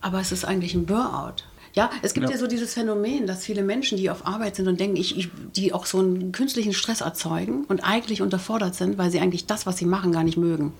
aber 0.00 0.20
es 0.20 0.32
ist 0.32 0.44
eigentlich 0.44 0.74
ein 0.74 0.86
Burnout. 0.86 1.42
Ja, 1.74 1.90
es 2.02 2.14
gibt 2.14 2.26
ja. 2.26 2.32
Ja. 2.32 2.38
so 2.38 2.46
dieses 2.46 2.74
Phänomen, 2.74 3.26
dass 3.26 3.44
viele 3.44 3.62
Menschen, 3.62 3.98
die 3.98 4.08
auf 4.08 4.26
Arbeit 4.26 4.56
sind 4.56 4.68
und 4.68 4.78
denken, 4.78 4.96
ich, 4.96 5.18
ich, 5.18 5.28
die 5.56 5.72
auch 5.72 5.86
so 5.86 5.98
einen 5.98 6.32
künstlichen 6.32 6.72
Stress 6.72 7.00
erzeugen 7.00 7.64
und 7.64 7.80
eigentlich 7.80 8.22
unterfordert 8.22 8.74
sind, 8.76 8.96
weil 8.96 9.10
sie 9.10 9.20
eigentlich 9.20 9.46
das, 9.46 9.66
was 9.66 9.76
sie 9.76 9.84
machen, 9.84 10.12
gar 10.12 10.22
nicht 10.22 10.36
mögen. 10.36 10.72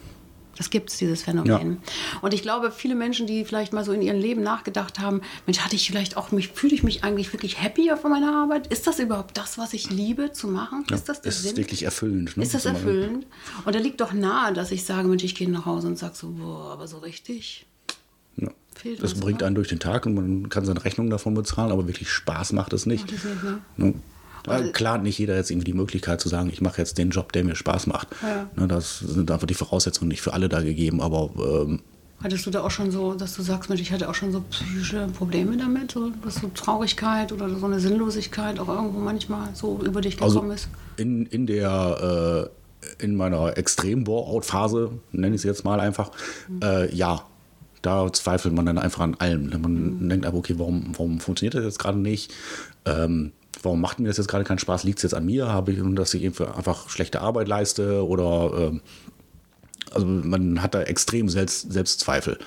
Das 0.57 0.71
gibt 0.71 0.91
es, 0.91 0.99
dieses 0.99 1.23
Phänomen. 1.23 1.79
Und 2.23 2.33
ich 2.33 2.43
glaube, 2.43 2.71
viele 2.71 2.95
Menschen, 2.95 3.27
die 3.27 3.45
vielleicht 3.45 3.73
mal 3.73 3.85
so 3.85 3.93
in 3.93 4.03
ihrem 4.03 4.21
Leben 4.21 4.43
nachgedacht 4.43 5.01
haben, 5.01 5.21
Mensch, 5.47 5.59
hatte 5.59 5.75
ich 5.75 5.87
vielleicht 5.87 6.17
auch 6.17 6.31
mich, 6.31 6.49
fühle 6.49 6.75
ich 6.75 6.83
mich 6.83 7.03
eigentlich 7.03 7.33
wirklich 7.33 7.61
happy 7.61 7.91
auf 7.91 8.05
meiner 8.05 8.33
Arbeit? 8.33 8.69
Ist 8.69 8.87
das 8.87 9.01
überhaupt 9.01 9.37
das, 9.37 9.59
was 9.59 9.73
ich 9.73 9.91
liebe 9.91 10.31
zu 10.31 10.47
machen? 10.47 10.85
ist 10.93 11.09
das 11.09 11.23
der 11.23 11.31
ist 11.31 11.43
Sinn? 11.43 11.57
wirklich 11.57 11.83
erfüllend. 11.83 12.37
Ne? 12.37 12.45
Ist 12.45 12.55
das 12.55 12.67
erfüllend? 12.67 13.27
Und 13.65 13.75
da 13.75 13.81
liegt 13.81 14.01
doch 14.01 14.13
nahe, 14.13 14.53
dass 14.53 14.71
ich 14.71 14.85
sage, 14.85 15.09
Mensch, 15.09 15.25
ich 15.25 15.35
gehe 15.35 15.51
nach 15.51 15.67
Hause 15.67 15.89
und 15.89 15.99
sage 15.99 16.15
so, 16.15 16.31
boah, 16.31 16.73
aber 16.73 16.87
so 16.87 16.99
richtig. 16.99 17.67
Ja. 18.77 18.81
Fehlt 18.83 19.03
Das 19.03 19.15
bringt 19.15 19.41
was. 19.41 19.47
einen 19.47 19.55
durch 19.55 19.69
den 19.69 19.81
Tag 19.81 20.07
und 20.07 20.15
man 20.15 20.49
kann 20.49 20.65
seine 20.65 20.85
Rechnung 20.85 21.11
davon 21.11 21.35
bezahlen, 21.35 21.73
aber 21.73 21.87
wirklich 21.87 22.11
Spaß 22.11 22.53
macht 22.53 22.73
es 22.73 22.87
nicht. 22.87 23.07
Ne? 23.43 23.61
Ne? 23.77 23.95
Ja, 24.47 24.61
klar 24.73 24.95
hat 24.95 25.03
nicht 25.03 25.19
jeder 25.19 25.37
jetzt 25.37 25.51
irgendwie 25.51 25.65
die 25.65 25.73
Möglichkeit 25.73 26.21
zu 26.21 26.29
sagen, 26.29 26.51
ich 26.53 26.61
mache 26.61 26.79
jetzt 26.79 26.99
den 26.99 27.11
Job, 27.11 27.33
der 27.33 27.45
mir 27.45 27.57
Spaß 27.57 27.87
macht. 27.87 28.09
Ja. 28.23 28.51
Ne, 28.57 28.69
das 28.69 28.99
sind 28.99 29.31
einfach 29.31 29.47
die 29.47 29.55
Voraussetzungen 29.55 30.09
nicht 30.09 30.21
für 30.21 30.35
alle 30.35 30.49
da 30.51 30.61
gegeben, 30.63 31.01
aber 31.01 31.31
ähm, 31.39 31.81
Hattest 32.23 32.47
du 32.47 32.51
da 32.51 32.63
auch 32.63 32.71
schon 32.71 32.91
so, 32.91 33.15
dass 33.15 33.35
du 33.37 33.43
sagst, 33.43 33.69
Mensch, 33.69 33.83
ich 33.83 33.93
hatte 33.93 34.09
auch 34.09 34.15
schon 34.15 34.33
so 34.33 34.43
psychische 34.51 35.09
Probleme 35.09 35.57
damit, 35.59 35.93
so, 35.93 36.11
dass 36.25 36.37
so 36.37 36.51
Traurigkeit 36.55 37.33
oder 37.33 37.51
so 37.51 37.67
eine 37.67 37.81
Sinnlosigkeit 37.81 38.59
auch 38.61 38.69
irgendwo 38.69 38.99
manchmal 39.01 39.49
so 39.55 39.81
über 39.85 40.01
dich 40.01 40.17
gekommen 40.17 40.51
also 40.51 40.53
ist? 40.53 40.69
in, 40.97 41.27
in 41.27 41.47
der 41.47 42.51
äh, 43.01 43.03
in 43.05 43.17
meiner 43.17 43.57
extrem 43.59 44.05
Bore-out-Phase, 44.05 44.91
nenne 45.13 45.35
ich 45.35 45.41
es 45.41 45.45
jetzt 45.45 45.65
mal 45.65 45.81
einfach, 45.81 46.11
Mhm. 46.49 46.61
äh, 46.63 46.95
ja, 46.95 47.23
da 47.85 48.13
zweifelt 48.13 48.55
man 48.55 48.67
dann 48.67 48.79
einfach 48.79 49.01
an 49.03 49.15
allem. 49.17 49.51
Man 49.61 49.99
Mhm. 49.99 50.09
denkt 50.09 50.27
aber, 50.27 50.39
okay, 50.39 50.55
warum, 50.59 50.87
warum 50.93 51.21
funktioniert 51.21 51.55
das 51.55 51.65
jetzt 51.65 51.79
gerade 51.79 51.99
nicht? 51.99 52.33
Ähm, 52.87 53.33
warum 53.63 53.81
macht 53.81 53.99
mir 54.01 54.09
das 54.09 54.17
jetzt 54.17 54.29
gerade 54.29 54.45
keinen 54.45 54.59
Spaß? 54.59 54.85
Liegt 54.85 54.99
es 54.99 55.03
jetzt 55.03 55.15
an 55.15 55.27
mir? 55.27 55.49
Habe 55.49 55.73
ich, 55.73 55.79
dass 55.95 56.15
ich 56.15 56.25
einfach 56.41 56.89
schlechte 56.89 57.21
Arbeit 57.21 57.49
leiste? 57.49 58.07
Oder 58.07 58.53
ähm, 58.59 58.81
also 59.93 60.07
man 60.07 60.63
hat 60.63 60.75
da 60.75 60.83
extrem 60.83 61.29
Selbst, 61.29 61.73
Selbstzweifel. 61.73 62.39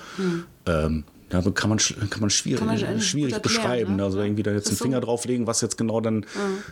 Ähm, 0.66 1.04
ja, 1.32 1.42
kann 1.52 1.70
man, 1.70 1.78
kann 2.10 2.22
man 2.22 2.30
schwierig, 2.30 2.60
Kann 2.60 2.68
man 2.68 2.78
sch- 2.78 3.02
schwierig 3.02 3.34
erklären, 3.34 3.42
beschreiben. 3.42 3.96
ne? 3.98 4.04
Also 4.04 4.20
irgendwie 4.22 4.44
da 4.44 4.52
jetzt 4.52 4.64
Das 4.66 4.70
einen 4.70 4.74
ist 4.74 4.80
so- 4.80 4.86
Finger 4.86 5.02
drauflegen, 5.02 5.46
was 5.46 5.62
jetzt 5.62 5.78
genau 5.78 6.00
dann. 6.02 6.26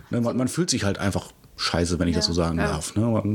Ne, 0.10 0.22
man, 0.22 0.36
man 0.38 0.48
fühlt 0.48 0.69
sich 0.69 0.84
halt 0.86 0.98
einfach 0.98 1.31
scheiße, 1.57 2.00
wenn 2.00 2.07
ich 2.07 2.15
das 2.15 2.25
Ja, 2.27 2.34
so 2.34 2.41
sagen 2.41 2.57
ja. 2.57 2.67
darf. 2.67 2.95
Ne? 2.95 3.01
Man, 3.05 3.34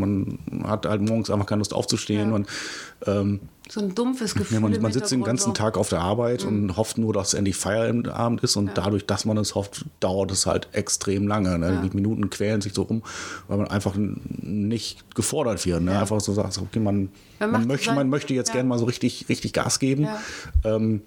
man 0.51 0.65
hat 0.71 0.87
halt 0.87 1.03
morgens 1.03 1.31
einfach 1.31 1.47
keine 1.47 1.61
Lust 1.61 1.73
aufzustehen 1.75 2.31
Ja. 2.31 2.35
und 2.35 2.49
ähm, 3.07 3.41
So 3.73 3.81
ein 3.81 3.95
dumpfes 3.95 4.35
Gefühl. 4.35 4.57
Ja, 4.57 4.61
man, 4.61 4.81
man 4.83 4.93
sitzt 4.93 5.13
den 5.13 5.23
ganzen. 5.23 5.55
Tag 5.55 5.77
auf 5.79 5.89
der 5.89 6.01
Arbeit 6.01 6.45
und 6.45 6.77
hofft 6.77 6.99
nur, 6.99 7.13
dass 7.13 7.35
endlich 7.35 7.57
Feierabend 7.57 8.41
ist. 8.43 8.57
Und 8.57 8.73
dadurch, 8.75 9.07
dass 9.07 9.25
man 9.25 9.37
es 9.39 9.55
hofft, 9.55 9.85
dauert 10.01 10.33
es 10.33 10.47
halt 10.47 10.69
extrem 10.73 11.29
lange. 11.29 11.57
Ne? 11.59 11.75
Ja. 11.75 11.81
Die 11.83 11.95
Minuten 11.95 12.31
quälen 12.31 12.61
sich 12.61 12.75
so 12.75 12.83
rum, 12.83 13.03
weil 13.47 13.59
man 13.59 13.69
einfach 13.69 13.95
nicht 13.97 15.15
gefordert 15.15 15.65
wird. 15.67 15.83
Ne? 15.83 15.99
Einfach 15.99 16.21
so 16.21 16.33
sagt, 16.33 16.59
okay, 16.59 16.81
man, 16.81 17.11
Man 17.39 17.51
man, 17.53 17.67
möchte, 17.69 17.87
sein- 17.87 17.95
man 17.95 18.09
möchte 18.09 18.35
jetzt 18.35 18.49
ja. 18.49 18.55
gerne 18.55 18.69
mal 18.69 18.79
so 18.79 18.87
richtig, 18.87 19.27
richtig 19.29 19.53
Gas 19.53 19.79
geben. 19.79 20.03
Ja. 20.05 20.19
Ähm, 20.65 21.03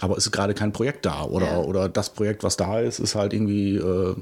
aber 0.00 0.16
es 0.16 0.26
ist 0.26 0.32
gerade 0.32 0.54
kein 0.54 0.72
Projekt 0.72 1.06
da. 1.06 1.22
Oder, 1.24 1.46
Ja. 1.46 1.58
oder 1.60 1.88
das 1.88 2.10
Projekt, 2.10 2.42
was 2.44 2.56
da 2.56 2.80
ist, 2.80 2.98
ist 2.98 3.14
halt 3.14 3.32
irgendwie 3.32 3.76
äh, 3.76 4.14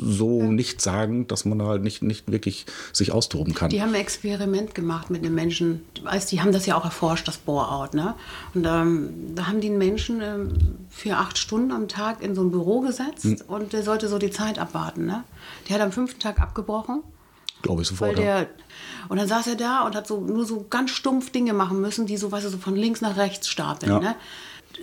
so 0.00 0.42
nichtssagend, 0.42 1.30
dass 1.32 1.44
man 1.44 1.62
halt 1.62 1.82
nicht, 1.82 2.02
nicht 2.02 2.30
wirklich 2.30 2.66
sich 2.92 3.12
austoben 3.12 3.54
kann. 3.54 3.70
Die 3.70 3.82
haben 3.82 3.90
ein 3.90 4.00
Experiment 4.00 4.74
gemacht 4.74 5.10
mit 5.10 5.24
einem 5.24 5.34
Menschen. 5.34 5.82
Die 6.30 6.40
haben 6.40 6.52
das 6.52 6.66
ja 6.66 6.76
auch 6.76 6.84
erforscht, 6.84 7.26
das 7.28 7.38
Bore-out. 7.38 7.94
Ne? 7.94 8.14
Und 8.54 8.64
ähm, 8.66 9.34
da 9.34 9.46
haben 9.46 9.60
die 9.60 9.68
einen 9.68 9.78
Menschen 9.78 10.20
ähm, 10.22 10.48
für 10.90 11.16
acht 11.16 11.38
Stunden 11.38 11.72
am 11.72 11.88
Tag 11.88 12.22
in 12.22 12.34
so 12.34 12.42
ein 12.42 12.50
Büro 12.50 12.80
gesetzt 12.80 13.24
Hm. 13.24 13.38
und 13.48 13.72
der 13.72 13.82
sollte 13.82 14.08
so 14.08 14.18
die 14.18 14.30
Zeit 14.30 14.58
abwarten. 14.58 15.06
Ne? 15.06 15.24
Der 15.68 15.76
hat 15.76 15.82
am 15.82 15.92
fünften 15.92 16.20
Tag 16.20 16.40
abgebrochen. 16.40 17.02
Glaube 17.62 17.82
ich 17.82 17.90
Weil 18.00 18.10
sofort. 18.14 18.18
ja. 18.18 18.40
der, 18.40 18.46
und 19.08 19.16
dann 19.18 19.26
saß 19.26 19.48
er 19.48 19.56
da 19.56 19.82
und 19.84 19.96
hat 19.96 20.06
so 20.06 20.20
nur 20.20 20.44
so 20.44 20.66
ganz 20.70 20.90
stumpf 20.92 21.30
Dinge 21.30 21.52
machen 21.54 21.80
müssen, 21.80 22.06
die 22.06 22.16
so, 22.16 22.30
weißt 22.30 22.46
du, 22.46 22.50
so 22.50 22.58
von 22.58 22.76
links 22.76 23.00
nach 23.00 23.16
rechts 23.16 23.48
stapeln. 23.48 23.90
Ja. 23.92 23.98
Ne? 23.98 24.14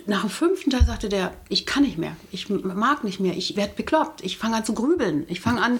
Nach 0.06 0.20
dem 0.20 0.30
fünften 0.30 0.70
Teil 0.70 0.84
sagte 0.84 1.08
der, 1.08 1.32
ich 1.48 1.64
kann 1.66 1.82
nicht 1.82 1.96
mehr, 1.98 2.14
ich 2.30 2.48
mag 2.48 3.02
nicht 3.02 3.18
mehr, 3.18 3.36
ich 3.36 3.56
werde 3.56 3.72
bekloppt, 3.74 4.22
ich 4.22 4.36
fange 4.38 4.56
an 4.56 4.64
zu 4.64 4.72
grübeln, 4.74 5.24
ich 5.28 5.40
fange 5.40 5.62
an, 5.62 5.78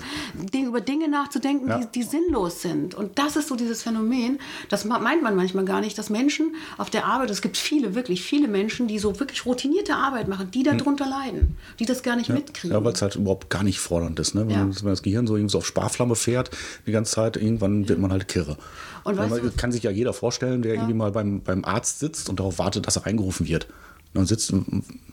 über 0.52 0.80
Dinge 0.80 1.08
nachzudenken, 1.08 1.68
Ja. 1.68 1.78
die, 1.78 1.86
die 1.94 2.02
sinnlos 2.02 2.62
sind. 2.62 2.94
Und 2.94 3.18
das 3.18 3.36
ist 3.36 3.48
so 3.48 3.54
dieses 3.56 3.82
Phänomen, 3.82 4.38
das 4.68 4.84
meint 4.84 5.22
man 5.22 5.36
manchmal 5.36 5.64
gar 5.64 5.80
nicht, 5.80 5.96
dass 5.98 6.10
Menschen 6.10 6.54
auf 6.78 6.90
der 6.90 7.04
Arbeit, 7.06 7.30
es 7.30 7.42
gibt 7.42 7.56
viele, 7.56 7.94
wirklich 7.94 8.22
viele 8.22 8.48
Menschen, 8.48 8.88
die 8.88 8.98
so 8.98 9.20
wirklich 9.20 9.44
routinierte 9.46 9.94
Arbeit 9.94 10.28
machen, 10.28 10.50
die 10.50 10.62
darunter 10.62 11.06
leiden, 11.06 11.56
die 11.78 11.84
das 11.86 12.02
gar 12.02 12.16
nicht 12.16 12.30
mitkriegen. 12.30 12.70
Hm. 12.70 12.80
Ja, 12.80 12.84
weil 12.84 12.94
es 12.94 13.02
halt 13.02 13.14
überhaupt 13.16 13.50
gar 13.50 13.62
nicht 13.62 13.78
fordernd 13.78 14.18
ist. 14.18 14.34
Ne? 14.34 14.42
Wenn, 14.48 14.50
Ja. 14.50 14.58
man, 14.64 14.74
wenn 14.82 14.88
das 14.90 15.02
Gehirn 15.02 15.26
so 15.26 15.36
irgendwie 15.36 15.52
so 15.52 15.58
auf 15.58 15.66
Sparflamme 15.66 16.16
fährt, 16.16 16.50
die 16.86 16.92
ganze 16.92 17.12
Zeit, 17.12 17.36
irgendwann 17.36 17.88
wird 17.88 17.98
man 17.98 18.10
halt 18.10 18.28
kirre. 18.28 18.56
Und 19.04 19.14
Ja, 19.16 19.20
weißt 19.22 19.30
man, 19.30 19.40
du- 19.42 19.56
kann 19.56 19.70
sich 19.72 19.82
ja 19.84 19.90
jeder 19.90 20.12
vorstellen, 20.12 20.62
der 20.62 20.74
irgendwie 20.74 20.94
mal 20.94 21.12
beim, 21.12 21.42
beim 21.42 21.64
Arzt 21.64 22.00
sitzt 22.00 22.28
und 22.28 22.40
darauf 22.40 22.58
wartet, 22.58 22.86
dass 22.86 22.96
er 22.96 23.06
reingerufen 23.06 23.46
wird. 23.46 23.68
Und 24.16 24.22
dann 24.22 24.26
sitzt, 24.26 24.52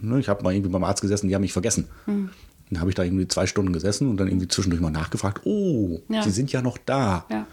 ne, 0.01 0.19
ich 0.19 0.29
habe 0.29 0.43
mal 0.43 0.53
irgendwie 0.53 0.72
beim 0.72 0.83
Arzt 0.83 1.01
gesessen, 1.01 1.27
die 1.27 1.36
haben 1.36 1.41
mich 1.41 1.53
vergessen. 1.53 1.88
Hm. 2.05 2.29
Dann 2.69 2.79
habe 2.79 2.89
ich 2.89 2.95
da 2.95 3.03
irgendwie 3.03 3.27
zwei 3.27 3.45
Stunden 3.45 3.74
gesessen 3.74 4.10
und 4.10 4.17
dann 4.17 4.27
irgendwie 4.27 4.48
zwischendurch 4.48 4.81
mal 4.81 4.89
nachgefragt, 4.89 5.41
oh, 5.45 6.01
Ja. 6.10 6.24
sie 6.24 6.31
sind 6.31 6.51
ja 6.51 6.62
noch 6.62 6.77
da. 6.77 7.25
Ja. 7.29 7.45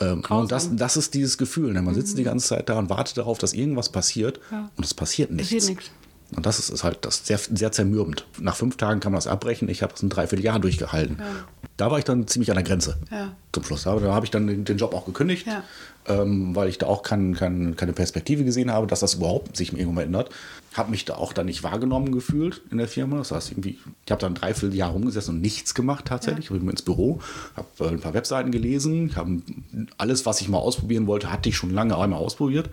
Ähm, 0.00 0.22
und 0.28 0.50
das, 0.52 0.74
das 0.74 0.96
ist 0.96 1.14
dieses 1.14 1.38
Gefühl. 1.38 1.72
Ne? 1.72 1.82
Man 1.82 1.94
sitzt 1.94 2.18
die 2.18 2.24
ganze 2.24 2.48
Zeit 2.48 2.68
da 2.68 2.78
und 2.78 2.90
wartet 2.90 3.16
darauf, 3.18 3.38
dass 3.38 3.52
irgendwas 3.52 3.90
passiert 3.90 4.40
Ja. 4.50 4.70
und 4.76 4.84
es 4.84 4.92
passiert 4.94 5.30
nichts. 5.30 5.52
Passiert 5.52 5.76
nichts. 5.76 5.90
Und 6.34 6.44
das 6.44 6.58
ist, 6.58 6.70
ist 6.70 6.82
halt 6.82 6.98
das 7.04 7.24
sehr, 7.24 7.38
sehr 7.38 7.70
zermürbend. 7.70 8.26
Nach 8.40 8.56
fünf 8.56 8.76
Tagen 8.76 8.98
kann 8.98 9.12
man 9.12 9.18
das 9.18 9.28
abbrechen. 9.28 9.68
Ich 9.68 9.82
habe 9.82 9.92
das 9.92 10.02
ein 10.02 10.08
Dreivierteljahr 10.08 10.58
durchgehalten. 10.58 11.18
Da 11.76 11.90
war 11.90 11.98
ich 11.98 12.04
dann 12.04 12.26
ziemlich 12.26 12.50
an 12.50 12.56
der 12.56 12.64
Grenze 12.64 12.98
Ja. 13.12 13.36
zum 13.52 13.62
Schluss. 13.62 13.86
Aber 13.86 14.00
da 14.00 14.12
habe 14.12 14.24
ich 14.26 14.30
dann 14.30 14.64
den, 14.64 14.76
Job 14.76 14.92
auch 14.92 15.06
gekündigt, 15.06 15.46
Ja. 15.46 15.62
ähm, 16.08 16.56
weil 16.56 16.68
ich 16.68 16.78
da 16.78 16.86
auch 16.86 17.02
kein, 17.04 17.34
kein, 17.34 17.76
keine 17.76 17.92
Perspektive 17.92 18.42
gesehen 18.44 18.72
habe, 18.72 18.88
dass 18.88 19.00
das 19.00 19.14
überhaupt 19.14 19.56
sich 19.56 19.72
irgendwann 19.72 20.06
ändert. 20.06 20.30
Habe 20.74 20.90
mich 20.90 21.04
da 21.04 21.14
auch 21.14 21.32
dann 21.32 21.46
nicht 21.46 21.62
wahrgenommen 21.62 22.10
gefühlt 22.10 22.60
in 22.72 22.78
der 22.78 22.88
Firma. 22.88 23.18
Das 23.18 23.30
heißt, 23.30 23.52
irgendwie, 23.52 23.78
ich 24.04 24.10
habe 24.10 24.20
dann 24.20 24.32
ein 24.32 24.36
Dreivierteljahr 24.36 24.90
rumgesessen 24.90 25.36
und 25.36 25.40
nichts 25.42 25.74
gemacht 25.74 26.06
tatsächlich. 26.06 26.50
Ich 26.50 26.58
bin 26.58 26.68
ins 26.68 26.82
Büro, 26.82 27.20
habe 27.56 27.68
äh, 27.84 27.88
ein 27.92 28.00
paar 28.00 28.14
Webseiten 28.14 28.50
gelesen, 28.50 29.06
ich 29.10 29.16
habe 29.16 29.42
alles, 29.96 30.26
was 30.26 30.40
ich 30.40 30.48
mal 30.48 30.58
ausprobieren 30.58 31.06
wollte, 31.06 31.30
hatte 31.30 31.48
ich 31.48 31.56
schon 31.56 31.70
lange 31.70 31.96
einmal 31.96 32.18
ausprobiert 32.18 32.68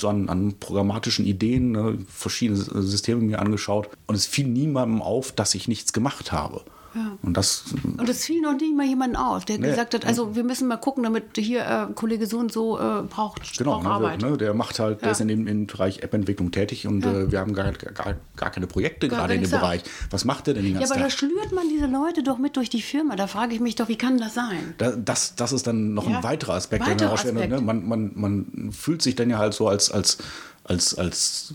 so 0.00 0.08
an, 0.08 0.28
an 0.28 0.54
programmatischen 0.58 1.26
Ideen, 1.26 1.72
ne, 1.72 1.98
verschiedene 2.08 2.58
Systeme 2.58 3.20
mir 3.20 3.40
angeschaut. 3.40 3.88
Und 4.06 4.14
es 4.14 4.26
fiel 4.26 4.46
niemandem 4.46 5.02
auf, 5.02 5.32
dass 5.32 5.54
ich 5.54 5.68
nichts 5.68 5.92
gemacht 5.92 6.32
habe. 6.32 6.62
Ja. 6.94 7.18
Und 7.22 7.36
das, 7.36 7.64
Und 7.96 8.08
es 8.08 8.24
fiel 8.24 8.40
noch 8.40 8.56
nie 8.56 8.72
mal 8.72 8.86
jemanden 8.86 9.16
auf, 9.16 9.44
der 9.44 9.58
Nee. 9.58 9.68
gesagt 9.68 9.94
hat, 9.94 10.06
also 10.06 10.36
wir 10.36 10.44
müssen 10.44 10.68
mal 10.68 10.76
gucken, 10.76 11.02
damit 11.02 11.24
hier 11.36 11.64
äh, 11.90 11.92
Kollege 11.94 12.26
so 12.26 12.38
und 12.38 12.52
so 12.52 12.78
äh, 12.78 13.02
braucht, 13.02 13.58
genau, 13.58 13.72
braucht 13.72 13.84
ne, 13.84 13.90
Arbeit. 13.90 14.22
der, 14.22 14.30
ne, 14.30 14.36
der 14.36 14.54
macht 14.54 14.78
halt, 14.78 15.00
der 15.00 15.08
Ja. 15.08 15.12
ist 15.12 15.20
in 15.20 15.28
dem, 15.28 15.46
im 15.48 15.66
Bereich 15.66 16.02
App-Entwicklung 16.02 16.52
tätig 16.52 16.86
und 16.86 17.04
Ja. 17.04 17.12
äh, 17.12 17.32
wir 17.32 17.40
haben 17.40 17.52
gar, 17.52 17.72
gar, 17.72 18.14
gar 18.36 18.50
keine 18.50 18.66
Projekte 18.68 19.08
Gar- 19.08 19.18
gerade 19.20 19.34
in 19.34 19.40
dem 19.40 19.50
nichts 19.50 19.58
Bereich. 19.58 19.82
Was 20.10 20.24
macht 20.24 20.46
der 20.46 20.54
denn 20.54 20.62
den 20.64 20.74
Ja, 20.74 20.78
ganzen 20.80 20.92
aber 20.92 21.02
da 21.02 21.08
Tag? 21.08 21.18
schlürt 21.18 21.52
man 21.52 21.68
diese 21.68 21.86
Leute 21.86 22.22
doch 22.22 22.38
mit 22.38 22.56
durch 22.56 22.70
die 22.70 22.82
Firma. 22.82 23.16
Da 23.16 23.26
frage 23.26 23.54
ich 23.54 23.60
mich 23.60 23.74
doch, 23.74 23.88
wie 23.88 23.96
kann 23.96 24.18
das 24.18 24.34
sein? 24.34 24.74
Da, 24.78 24.92
das, 24.92 25.34
das 25.34 25.52
ist 25.52 25.66
dann 25.66 25.94
noch 25.94 26.08
Ja. 26.08 26.18
ein 26.18 26.22
weiterer 26.22 26.54
Aspekt, 26.54 26.86
Weiterer 26.86 27.10
rausstellen. 27.10 27.36
Aspekt. 27.38 27.52
Ne? 27.54 27.60
Man, 27.60 27.88
man, 27.88 28.12
man 28.14 28.72
fühlt 28.72 29.02
sich 29.02 29.16
dann 29.16 29.30
ja 29.30 29.38
halt 29.38 29.54
so 29.54 29.66
als, 29.68 29.90
als, 29.90 30.18
als, 30.64 30.96
als 30.96 31.54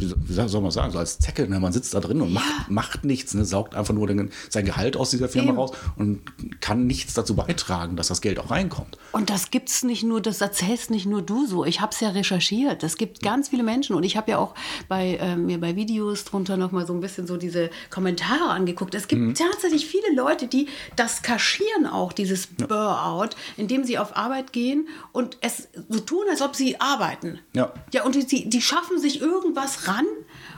wie 0.00 0.32
soll- 0.32 0.60
man 0.60 0.70
sagen, 0.70 0.92
so 0.92 0.98
als 0.98 1.18
Zecke. 1.18 1.48
Ne? 1.48 1.60
Man 1.60 1.72
sitzt 1.72 1.94
da 1.94 2.00
drin 2.00 2.20
und 2.20 2.32
macht, 2.32 2.70
macht 2.70 3.04
nichts, 3.04 3.34
ne? 3.34 3.44
saugt 3.44 3.74
einfach 3.74 3.94
nur 3.94 4.06
den, 4.06 4.30
sein 4.48 4.64
Gehalt 4.64 4.96
aus 4.96 5.10
dieser 5.10 5.28
Firma 5.28 5.50
Eben. 5.50 5.58
raus 5.58 5.72
und 5.96 6.20
kann 6.60 6.86
nichts 6.86 7.14
dazu 7.14 7.34
beitragen, 7.36 7.96
dass 7.96 8.08
das 8.08 8.20
Geld 8.20 8.38
auch 8.38 8.50
reinkommt. 8.50 8.98
Und 9.12 9.30
das 9.30 9.50
gibt's 9.50 9.82
nicht 9.84 10.02
nur, 10.04 10.20
das 10.20 10.40
erzählst 10.40 10.90
nicht 10.90 11.06
nur 11.06 11.22
du 11.22 11.46
so. 11.46 11.64
Ich 11.64 11.80
habe 11.80 11.92
es 11.92 12.00
ja 12.00 12.10
recherchiert. 12.10 12.82
Es 12.82 12.96
gibt 12.96 13.20
ganz 13.22 13.48
viele 13.48 13.62
Menschen 13.62 13.94
und 13.96 14.02
ich 14.04 14.16
habe 14.16 14.30
ja 14.32 14.38
auch 14.38 14.54
bei 14.88 15.16
äh, 15.16 15.36
mir 15.36 15.60
bei 15.60 15.76
Videos 15.76 16.24
drunter 16.24 16.56
noch 16.56 16.72
mal 16.72 16.86
so 16.86 16.92
ein 16.92 17.00
bisschen 17.00 17.26
so 17.26 17.36
diese 17.36 17.70
Kommentare 17.90 18.50
angeguckt. 18.50 18.94
Es 18.94 19.04
Mhm. 19.04 19.34
gibt 19.34 19.38
tatsächlich 19.38 19.86
viele 19.86 20.14
Leute, 20.14 20.46
die 20.46 20.68
das 20.96 21.22
kaschieren 21.22 21.86
auch 21.86 22.12
dieses 22.12 22.46
Burnout, 22.46 23.30
indem 23.56 23.84
sie 23.84 23.98
auf 23.98 24.16
Arbeit 24.16 24.52
gehen 24.52 24.88
und 25.12 25.36
es 25.40 25.68
so 25.88 26.00
tun, 26.00 26.24
als 26.30 26.42
ob 26.42 26.56
sie 26.56 26.80
arbeiten. 26.80 27.38
Ja. 27.52 27.72
Ja, 27.92 28.04
und 28.04 28.14
die, 28.14 28.48
die 28.48 28.62
schaffen 28.62 28.98
sich 28.98 29.20
irgendwas 29.20 29.88
ran 29.90 30.06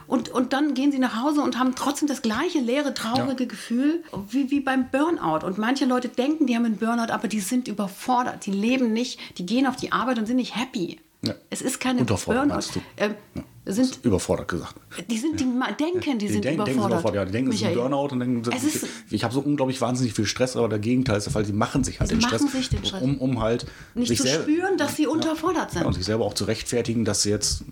und, 0.06 0.28
und 0.28 0.52
dann 0.52 0.74
gehen 0.74 0.92
sie 0.92 0.98
nach 0.98 1.22
Hause 1.22 1.40
und 1.42 1.58
haben 1.58 1.74
trotzdem 1.74 2.06
das 2.08 2.22
gleiche 2.22 2.58
leere, 2.60 2.92
traurige 2.94 3.46
Gefühl 3.46 4.02
wie, 4.28 4.50
wie 4.50 4.60
beim 4.60 4.90
Burnout. 4.90 5.46
Und 5.46 5.58
manche 5.58 5.84
Leute 5.86 6.08
denken, 6.08 6.46
die 6.46 6.54
haben 6.56 6.64
einen 6.66 6.76
Burnout, 6.76 7.12
aber 7.12 7.28
die 7.28 7.40
sind 7.40 7.66
überfordert. 7.68 8.44
Die 8.46 8.52
leben 8.52 8.92
nicht, 8.92 9.18
die 9.38 9.46
gehen 9.46 9.66
auf 9.66 9.76
die 9.76 9.90
Arbeit 9.92 10.18
und 10.18 10.26
sind 10.26 10.36
nicht 10.36 10.54
happy. 10.56 10.98
Ja. 11.24 11.34
Es 11.50 11.62
ist 11.62 11.80
keine 11.80 12.00
Unterfordert, 12.00 12.42
Burnout. 12.42 12.54
meinst 12.54 12.74
du? 12.76 12.80
Ähm, 12.96 13.14
Ja. 13.34 13.42
sind, 13.72 14.00
Überfordert 14.02 14.48
gesagt. 14.48 14.74
die 15.08 15.18
sind, 15.18 15.38
die 15.38 15.44
ma- 15.44 15.70
denken, 15.70 16.18
die 16.18 16.26
sind 16.26 16.44
denken, 16.44 16.62
überfordert. 16.62 16.66
denken 16.66 16.78
überfordert. 16.90 17.14
Ja, 17.14 17.24
die 17.26 17.30
denken, 17.32 17.50
es 17.50 17.56
ist 17.56 17.62
ein 17.62 17.68
Michael. 17.70 17.88
Burnout 17.90 18.12
und 18.12 18.18
denken, 18.20 18.42
Es 18.56 18.64
ich, 18.82 18.82
ich 19.12 19.22
habe 19.24 19.32
so 19.32 19.38
unglaublich 19.40 19.80
wahnsinnig 19.80 20.14
viel 20.14 20.26
Stress, 20.26 20.56
aber 20.56 20.68
der 20.68 20.80
Gegenteil 20.80 21.18
ist 21.18 21.24
der 21.24 21.32
Fall. 21.32 21.44
Sie 21.44 21.52
machen 21.52 21.84
sich 21.84 22.00
halt 22.00 22.10
den 22.10 22.20
Stress, 22.20 22.42
machen 22.42 22.52
sich 22.56 22.68
den 22.70 22.84
Stress. 22.84 23.00
Um, 23.02 23.18
um 23.18 23.40
halt 23.40 23.66
Nicht 23.94 24.16
zu 24.20 24.26
spüren, 24.26 24.76
dass 24.78 24.96
sie 24.96 25.06
unterfordert 25.06 25.70
sind. 25.70 25.82
Ja, 25.82 25.86
und 25.86 25.92
sich 25.94 26.04
selber 26.04 26.24
auch 26.24 26.34
zu 26.34 26.42
rechtfertigen, 26.44 27.04
dass 27.04 27.22
sie 27.22 27.30
jetzt 27.30 27.62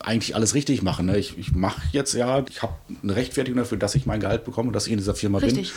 eigentlich 0.00 0.34
alles 0.34 0.54
richtig 0.54 0.82
machen. 0.82 1.06
Ne? 1.06 1.16
Ich, 1.18 1.38
ich 1.38 1.52
mache 1.52 1.80
jetzt 1.92 2.12
ja, 2.14 2.44
ich 2.50 2.62
habe 2.62 2.74
eine 3.02 3.14
Rechtfertigung 3.16 3.58
dafür, 3.58 3.78
dass 3.78 3.94
ich 3.94 4.06
mein 4.06 4.20
Gehalt 4.20 4.44
bekomme 4.44 4.68
und 4.68 4.72
dass 4.72 4.86
ich 4.86 4.92
in 4.92 4.98
dieser 4.98 5.14
Firma 5.14 5.38
Richtig. 5.38 5.72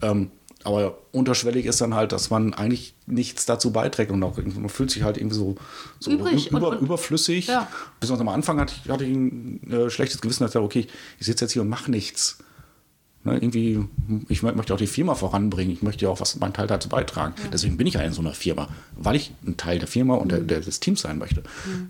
bin. 0.00 0.08
Ähm, 0.10 0.30
aber 0.62 0.98
unterschwellig 1.12 1.64
ist 1.64 1.80
dann 1.80 1.94
halt, 1.94 2.12
dass 2.12 2.28
man 2.28 2.52
eigentlich 2.52 2.94
nichts 3.06 3.46
dazu 3.46 3.72
beiträgt 3.72 4.10
und 4.10 4.22
auch, 4.22 4.36
man 4.36 4.68
fühlt 4.68 4.90
sich 4.90 5.02
halt 5.04 5.16
irgendwie 5.16 5.36
so, 5.36 5.54
so 5.98 6.10
Übrig 6.10 6.48
über, 6.50 6.68
und- 6.68 6.76
und- 6.76 6.82
überflüssig. 6.82 7.46
Ja. 7.46 7.66
Besonders 7.98 8.20
am 8.20 8.28
Anfang 8.28 8.60
hatte 8.60 8.74
ich, 8.84 8.90
hatte 8.90 9.04
ich 9.04 9.14
ein 9.16 9.70
äh, 9.72 9.90
schlechtes 9.90 10.20
Gewissen, 10.20 10.42
dass 10.42 10.50
ich 10.50 10.54
dachte, 10.54 10.64
okay, 10.64 10.86
ich 11.18 11.26
sitze 11.26 11.44
jetzt 11.44 11.52
hier 11.52 11.62
und 11.62 11.68
mache 11.68 11.90
nichts. 11.90 12.38
Ne, 13.22 13.34
irgendwie, 13.34 13.84
ich 14.30 14.40
mö- 14.40 14.54
möchte 14.54 14.72
auch 14.72 14.78
die 14.78 14.86
Firma 14.86 15.14
voranbringen, 15.14 15.72
ich 15.72 15.82
möchte 15.82 16.06
ja 16.06 16.10
auch 16.10 16.20
was 16.20 16.36
meinen 16.40 16.54
Teil 16.54 16.66
dazu 16.66 16.88
beitragen. 16.88 17.34
Deswegen 17.52 17.76
bin 17.76 17.86
ich 17.86 17.94
ja 17.94 18.00
in 18.00 18.12
so 18.14 18.22
einer 18.22 18.32
Firma, 18.32 18.68
weil 18.96 19.16
ich 19.16 19.32
ein 19.46 19.58
Teil 19.58 19.78
der 19.78 19.88
Firma 19.88 20.14
und 20.14 20.32
der, 20.32 20.40
der, 20.40 20.60
des 20.60 20.80
Teams 20.80 21.02
sein 21.02 21.18
möchte. 21.18 21.42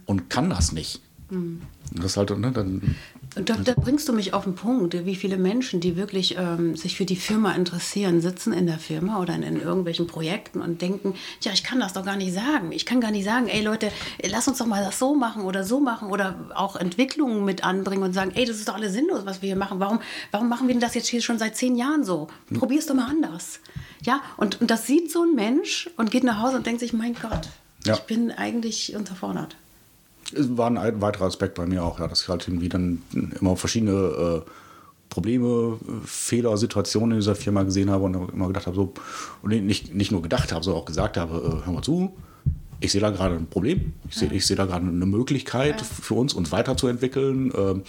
Und 0.07 0.29
kann 0.29 0.51
das 0.51 0.73
nicht. 0.73 1.01
Und 1.31 1.61
das 1.93 2.17
halt, 2.17 2.31
ne, 2.39 2.51
dann, 2.53 2.97
Und 3.37 3.49
da, 3.49 3.57
da 3.57 3.75
bringst 3.75 4.09
du 4.09 4.13
mich 4.13 4.33
auf 4.35 4.45
den 4.45 4.55
Punkt, 4.55 5.05
wie 5.07 5.15
viele 5.17 5.37
Menschen, 5.37 5.81
die 5.81 5.97
wirklich 5.97 6.37
ähm, 6.39 6.77
sich 6.77 6.97
für 6.97 7.05
die 7.05 7.17
Firma 7.17 7.53
interessieren, 7.53 8.21
sitzen 8.21 8.53
in 8.53 8.67
der 8.67 8.79
Firma 8.79 9.21
oder 9.21 9.35
in, 9.35 9.43
in 9.43 9.61
irgendwelchen 9.61 10.07
Projekten 10.07 10.61
und 10.61 10.83
denken, 10.83 11.15
ja, 11.43 11.53
ich 11.53 11.63
kann 11.65 11.81
das 11.81 11.93
doch 11.93 12.05
gar 12.05 12.17
nicht 12.17 12.33
sagen. 12.35 12.73
Ich 12.73 12.87
kann 12.87 13.01
gar 13.01 13.11
nicht 13.11 13.25
sagen, 13.25 13.49
ey 13.49 13.63
Leute, 13.63 13.91
lass 14.29 14.47
uns 14.49 14.59
doch 14.59 14.67
mal 14.67 14.85
das 14.85 14.99
so 14.99 15.15
machen 15.15 15.43
oder 15.43 15.65
so 15.65 15.81
machen 15.81 16.11
oder 16.11 16.35
auch 16.55 16.77
Entwicklungen 16.77 17.45
mit 17.45 17.65
anbringen 17.65 18.03
und 18.03 18.13
sagen, 18.13 18.33
ey, 18.35 18.45
das 18.45 18.57
ist 18.57 18.69
doch 18.69 18.75
alles 18.75 18.93
sinnlos, 18.93 19.27
was 19.27 19.43
wir 19.43 19.49
hier 19.49 19.57
machen. 19.57 19.81
Warum, 19.81 20.01
warum 20.31 20.49
machen 20.49 20.67
wir 20.69 20.75
denn 20.75 20.81
das 20.81 20.95
jetzt 20.95 21.09
hier 21.09 21.23
schon 21.23 21.39
seit 21.39 21.57
zehn 21.57 21.77
Jahren 21.77 22.05
so? 22.05 22.29
Probier's 22.55 22.87
doch 22.87 22.95
mal 22.95 23.09
anders. 23.09 23.61
Ja, 24.05 24.23
und, 24.37 24.61
und 24.61 24.71
das 24.71 24.87
sieht 24.87 25.11
so 25.11 25.23
ein 25.23 25.35
Mensch 25.35 25.91
und 25.97 26.11
geht 26.11 26.25
nach 26.25 26.41
Hause 26.41 26.57
und 26.57 26.67
denkt 26.67 26.81
sich, 26.81 26.93
mein 26.93 27.15
Gott, 27.15 27.49
Ja. 27.85 27.95
ich 27.95 28.01
bin 28.01 28.31
eigentlich 28.31 28.95
unterfordert. 28.97 29.57
War 30.35 30.71
ein 30.71 31.01
weiterer 31.01 31.27
Aspekt 31.27 31.55
bei 31.55 31.67
mir 31.67 31.85
auch, 31.85 31.99
ja, 31.99 32.09
dass 32.09 32.23
ich 32.23 32.29
halt 32.29 32.47
irgendwie 32.47 32.69
dann 32.69 33.03
immer 33.41 33.57
verschiedene 33.57 33.93
äh, 33.93 34.51
Probleme, 35.09 35.79
Fehler, 36.05 36.57
Situationen 36.57 37.13
in 37.13 37.19
dieser 37.19 37.35
Firma 37.35 37.65
gesehen 37.65 37.91
habe 37.91 38.05
und 38.05 38.15
immer 38.33 38.47
gedacht 38.47 38.67
habe, 38.67 38.77
so, 38.77 38.95
und 39.43 39.51
nicht, 39.51 39.95
nicht 39.95 40.13
nur 40.13 40.23
gedacht 40.23 40.53
habe, 40.53 40.65
sondern 40.65 40.83
auch 40.83 40.87
gesagt 40.87 41.17
habe, 41.17 41.37
äh, 41.37 41.67
hör 41.67 41.73
mal 41.73 41.83
zu, 41.83 42.15
ich 42.81 42.93
sehe 42.93 43.01
da 43.01 43.11
gerade 43.11 43.37
ein 43.37 43.47
Problem, 43.47 43.93
ich 44.09 44.17
sehe, 44.17 44.33
ich 44.33 44.47
sehe 44.47 44.57
da 44.57 44.65
gerade 44.65 44.87
eine 44.87 45.07
Möglichkeit 45.07 45.81
für 45.83 46.15
uns, 46.15 46.33
uns 46.33 46.51
weiterzuentwickeln, 46.51 47.53
äh, 47.53 47.71
äh, 47.71 47.83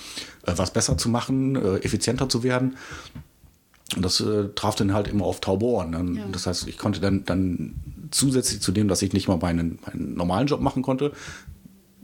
was 0.43 0.71
besser 0.71 0.97
zu 0.97 1.09
machen, 1.09 1.55
äh, 1.55 1.77
effizienter 1.77 2.27
zu 2.27 2.43
werden. 2.43 2.75
Und 3.95 4.03
das 4.03 4.19
äh, 4.19 4.49
traf 4.55 4.75
dann 4.75 4.93
halt 4.93 5.07
immer 5.07 5.25
auf 5.25 5.41
taube 5.41 5.65
Ohren. 5.65 5.91
Ne? 5.91 6.19
Ja. 6.19 6.25
Das 6.31 6.47
heißt, 6.47 6.67
ich 6.67 6.77
konnte 6.77 6.99
dann, 6.99 7.23
dann 7.25 7.75
zusätzlich 8.11 8.61
zu 8.61 8.71
dem, 8.71 8.87
dass 8.87 9.01
ich 9.01 9.13
nicht 9.13 9.27
mal 9.27 9.37
meinen, 9.37 9.79
meinen 9.85 10.15
normalen 10.15 10.47
Job 10.47 10.61
machen 10.61 10.81
konnte, 10.81 11.11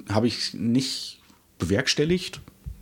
habe 0.10 0.28
ich 0.28 0.54
nicht 0.54 1.20
bewerkstelligt. 1.60 2.40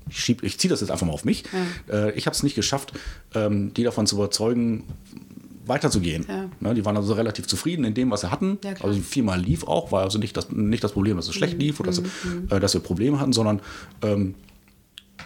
Ich, 0.09 0.19
schieb- 0.19 0.43
ich 0.43 0.59
ziehe 0.59 0.69
das 0.69 0.81
jetzt 0.81 0.91
einfach 0.91 1.07
mal 1.07 1.13
auf 1.13 1.25
mich. 1.25 1.43
Äh, 1.91 2.11
ich 2.11 2.25
habe 2.27 2.35
es 2.35 2.43
nicht 2.43 2.55
geschafft, 2.55 2.93
ähm, 3.33 3.73
die 3.73 3.83
davon 3.83 4.05
zu 4.05 4.15
überzeugen, 4.17 4.83
weiterzugehen. 5.65 6.25
Ja. 6.27 6.49
Ne, 6.59 6.75
die 6.75 6.85
waren 6.85 6.95
also 6.95 7.13
relativ 7.13 7.47
zufrieden 7.47 7.85
in 7.85 7.95
dem, 7.95 8.11
was 8.11 8.21
sie 8.21 8.29
hatten. 8.29 8.59
Ja, 8.63 8.73
also 8.83 8.99
viermal 9.01 9.39
lief 9.41 9.63
auch, 9.63 9.91
war 9.91 10.03
also 10.03 10.19
nicht 10.19 10.37
das, 10.37 10.51
nicht 10.51 10.83
das 10.83 10.91
Problem, 10.91 11.17
dass 11.17 11.25
es 11.25 11.31
Mhm. 11.33 11.37
schlecht 11.39 11.57
lief 11.59 11.79
oder 11.79 11.89
dass, 11.91 11.99
äh, 12.51 12.59
dass 12.59 12.73
wir 12.75 12.81
Probleme 12.81 13.19
hatten, 13.19 13.33
sondern 13.33 13.61
ähm, 14.03 14.35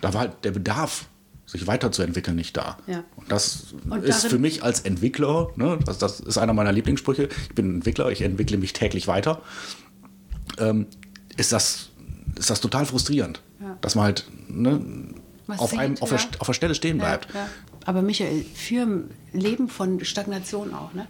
da 0.02 0.14
war 0.14 0.22
halt 0.22 0.32
der 0.46 0.52
Bedarf, 0.52 1.08
sich 1.46 1.66
weiterzuentwickeln, 1.68 2.38
nicht 2.38 2.56
da. 2.56 2.78
Ja. 2.88 3.04
Und 3.18 3.30
das 3.32 3.74
Und 3.90 4.04
ist 4.06 4.28
für 4.28 4.38
mich 4.40 4.64
als 4.64 4.82
Entwickler, 4.82 5.50
ne, 5.58 5.80
das, 5.84 5.98
das 5.98 6.20
ist 6.22 6.38
einer 6.38 6.54
meiner 6.54 6.72
Lieblingssprüche, 6.72 7.28
ich 7.50 7.56
bin 7.56 7.74
Entwickler, 7.76 8.10
ich 8.12 8.22
entwickle 8.22 8.58
mich 8.60 8.72
täglich 8.72 9.08
weiter, 9.08 9.42
ähm, 10.60 10.86
ist, 11.38 11.52
das, 11.52 11.90
ist 12.38 12.50
das 12.50 12.62
total 12.62 12.86
frustrierend, 12.86 13.42
Ja. 13.62 13.78
dass 13.82 13.96
man 13.96 14.06
halt 14.06 14.26
ne, 14.48 14.82
auf, 15.48 15.78
einem, 15.78 15.96
sieht, 15.96 16.04
auf, 16.04 16.12
ja. 16.12 16.18
der, 16.18 16.42
auf 16.42 16.48
der 16.48 16.54
Stelle 16.54 16.76
stehen 16.76 16.98
bleibt. 16.98 17.28
Aber 17.86 18.02
Michael, 18.02 18.44
Firmen 18.54 19.12
leben 19.34 19.70
von 19.70 20.04
Stagnation 20.04 20.74
auch, 20.74 20.94
ne? 20.94 21.08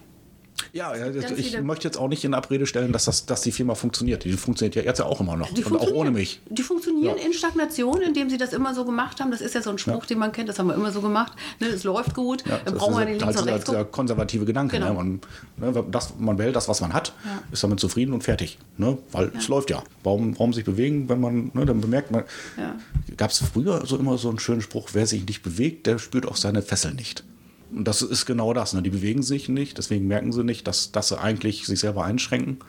Ja, 0.73 0.95
ja 0.95 1.07
ich 1.11 1.25
viele- 1.47 1.61
möchte 1.61 1.87
jetzt 1.87 1.97
auch 1.97 2.07
nicht 2.07 2.23
in 2.23 2.33
Abrede 2.33 2.65
stellen, 2.65 2.91
dass, 2.91 3.05
das, 3.05 3.25
dass 3.25 3.41
die 3.41 3.51
Firma 3.51 3.75
funktioniert. 3.75 4.23
Die 4.23 4.33
funktioniert 4.33 4.75
ja 4.75 4.83
jetzt 4.83 4.99
ja 4.99 5.05
auch 5.05 5.19
immer 5.21 5.35
noch. 5.35 5.51
Die 5.53 5.63
und 5.63 5.77
auch 5.77 5.91
ohne 5.91 6.11
mich. 6.11 6.41
Die 6.49 6.63
funktionieren 6.63 7.17
Ja. 7.17 7.25
in 7.25 7.33
Stagnation, 7.33 8.01
indem 8.01 8.29
sie 8.29 8.37
das 8.37 8.53
immer 8.53 8.73
so 8.75 8.85
gemacht 8.85 9.19
haben. 9.19 9.31
Das 9.31 9.41
ist 9.41 9.55
ja 9.55 9.61
so 9.61 9.69
ein 9.69 9.77
Spruch, 9.77 10.05
den 10.05 10.19
man 10.19 10.31
kennt, 10.31 10.49
das 10.49 10.59
haben 10.59 10.67
wir 10.67 10.75
immer 10.75 10.91
so 10.91 11.01
gemacht. 11.01 11.33
Ne, 11.59 11.67
es 11.67 11.83
läuft 11.83 12.13
gut, 12.13 12.45
Ja, 12.45 12.57
dann 12.57 12.65
das 12.65 12.73
brauchen 12.75 12.95
wir 12.97 13.01
ist 13.07 13.13
nicht 13.13 13.25
halt 13.25 13.45
links 13.45 13.69
und 13.69 13.75
rechts 13.75 13.91
konservative 13.91 14.45
Gedanke. 14.45 14.77
Genau. 14.77 15.01
Ne? 15.03 15.19
Man, 15.57 15.73
ne, 15.73 15.85
das, 15.91 16.13
man 16.17 16.37
wählt 16.37 16.55
das, 16.55 16.67
was 16.67 16.81
man 16.81 16.93
hat, 16.93 17.13
Ja. 17.25 17.41
ist 17.51 17.63
damit 17.63 17.79
zufrieden 17.79 18.13
und 18.13 18.23
fertig. 18.23 18.57
Ne? 18.77 18.97
Weil 19.11 19.31
es 19.37 19.47
läuft 19.47 19.69
ja. 19.69 19.83
Warum, 20.03 20.33
warum 20.37 20.53
sich 20.53 20.65
bewegen, 20.65 21.09
wenn 21.09 21.19
man, 21.19 21.51
ne, 21.53 21.65
dann 21.65 21.81
bemerkt 21.81 22.11
man, 22.11 22.23
Ja. 22.57 22.75
gab 23.17 23.31
es 23.31 23.39
früher 23.39 23.85
so 23.85 23.97
immer 23.97 24.17
so 24.17 24.29
einen 24.29 24.39
schönen 24.39 24.61
Spruch, 24.61 24.89
wer 24.93 25.07
sich 25.07 25.25
nicht 25.25 25.41
bewegt, 25.43 25.87
der 25.87 25.99
spürt 25.99 26.27
auch 26.27 26.35
seine 26.35 26.61
Fesseln 26.61 26.95
nicht. 26.95 27.23
Und 27.71 27.87
das 27.87 28.01
ist 28.01 28.25
genau 28.25 28.53
das. 28.53 28.73
Ne? 28.73 28.81
Die 28.81 28.89
bewegen 28.89 29.21
sich 29.21 29.47
nicht, 29.47 29.77
deswegen 29.77 30.07
merken 30.07 30.31
sie 30.31 30.43
nicht, 30.43 30.67
dass, 30.67 30.91
dass 30.91 31.09
sie 31.09 31.19
eigentlich 31.19 31.65
sich 31.65 31.79
selber 31.79 32.03
einschränken. 32.03 32.59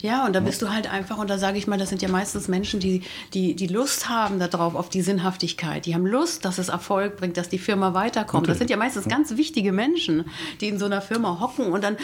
Ja, 0.00 0.26
und 0.26 0.34
da 0.34 0.40
bist 0.40 0.60
du 0.60 0.68
halt 0.68 0.90
einfach, 0.90 1.18
und 1.18 1.30
da 1.30 1.38
sage 1.38 1.56
ich 1.56 1.66
mal, 1.66 1.78
das 1.78 1.88
sind 1.88 2.02
ja 2.02 2.08
meistens 2.08 2.48
Menschen, 2.48 2.80
die, 2.80 3.02
die, 3.32 3.54
die 3.54 3.66
Lust 3.66 4.08
haben 4.08 4.38
darauf, 4.38 4.74
auf 4.74 4.90
die 4.90 5.00
Sinnhaftigkeit. 5.00 5.86
Die 5.86 5.94
haben 5.94 6.06
Lust, 6.06 6.44
dass 6.44 6.58
es 6.58 6.68
Erfolg 6.68 7.16
bringt, 7.16 7.36
dass 7.36 7.48
die 7.48 7.58
Firma 7.58 7.94
weiterkommt. 7.94 8.48
Das 8.48 8.58
sind 8.58 8.68
ja 8.68 8.76
meistens 8.76 9.08
ganz 9.08 9.36
wichtige 9.36 9.72
Menschen, 9.72 10.24
die 10.60 10.68
in 10.68 10.78
so 10.78 10.84
einer 10.84 11.00
Firma 11.00 11.40
hocken 11.40 11.72
und 11.72 11.82
dann, 11.82 11.96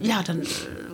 ja, 0.00 0.22
dann 0.22 0.42
äh, 0.42 0.46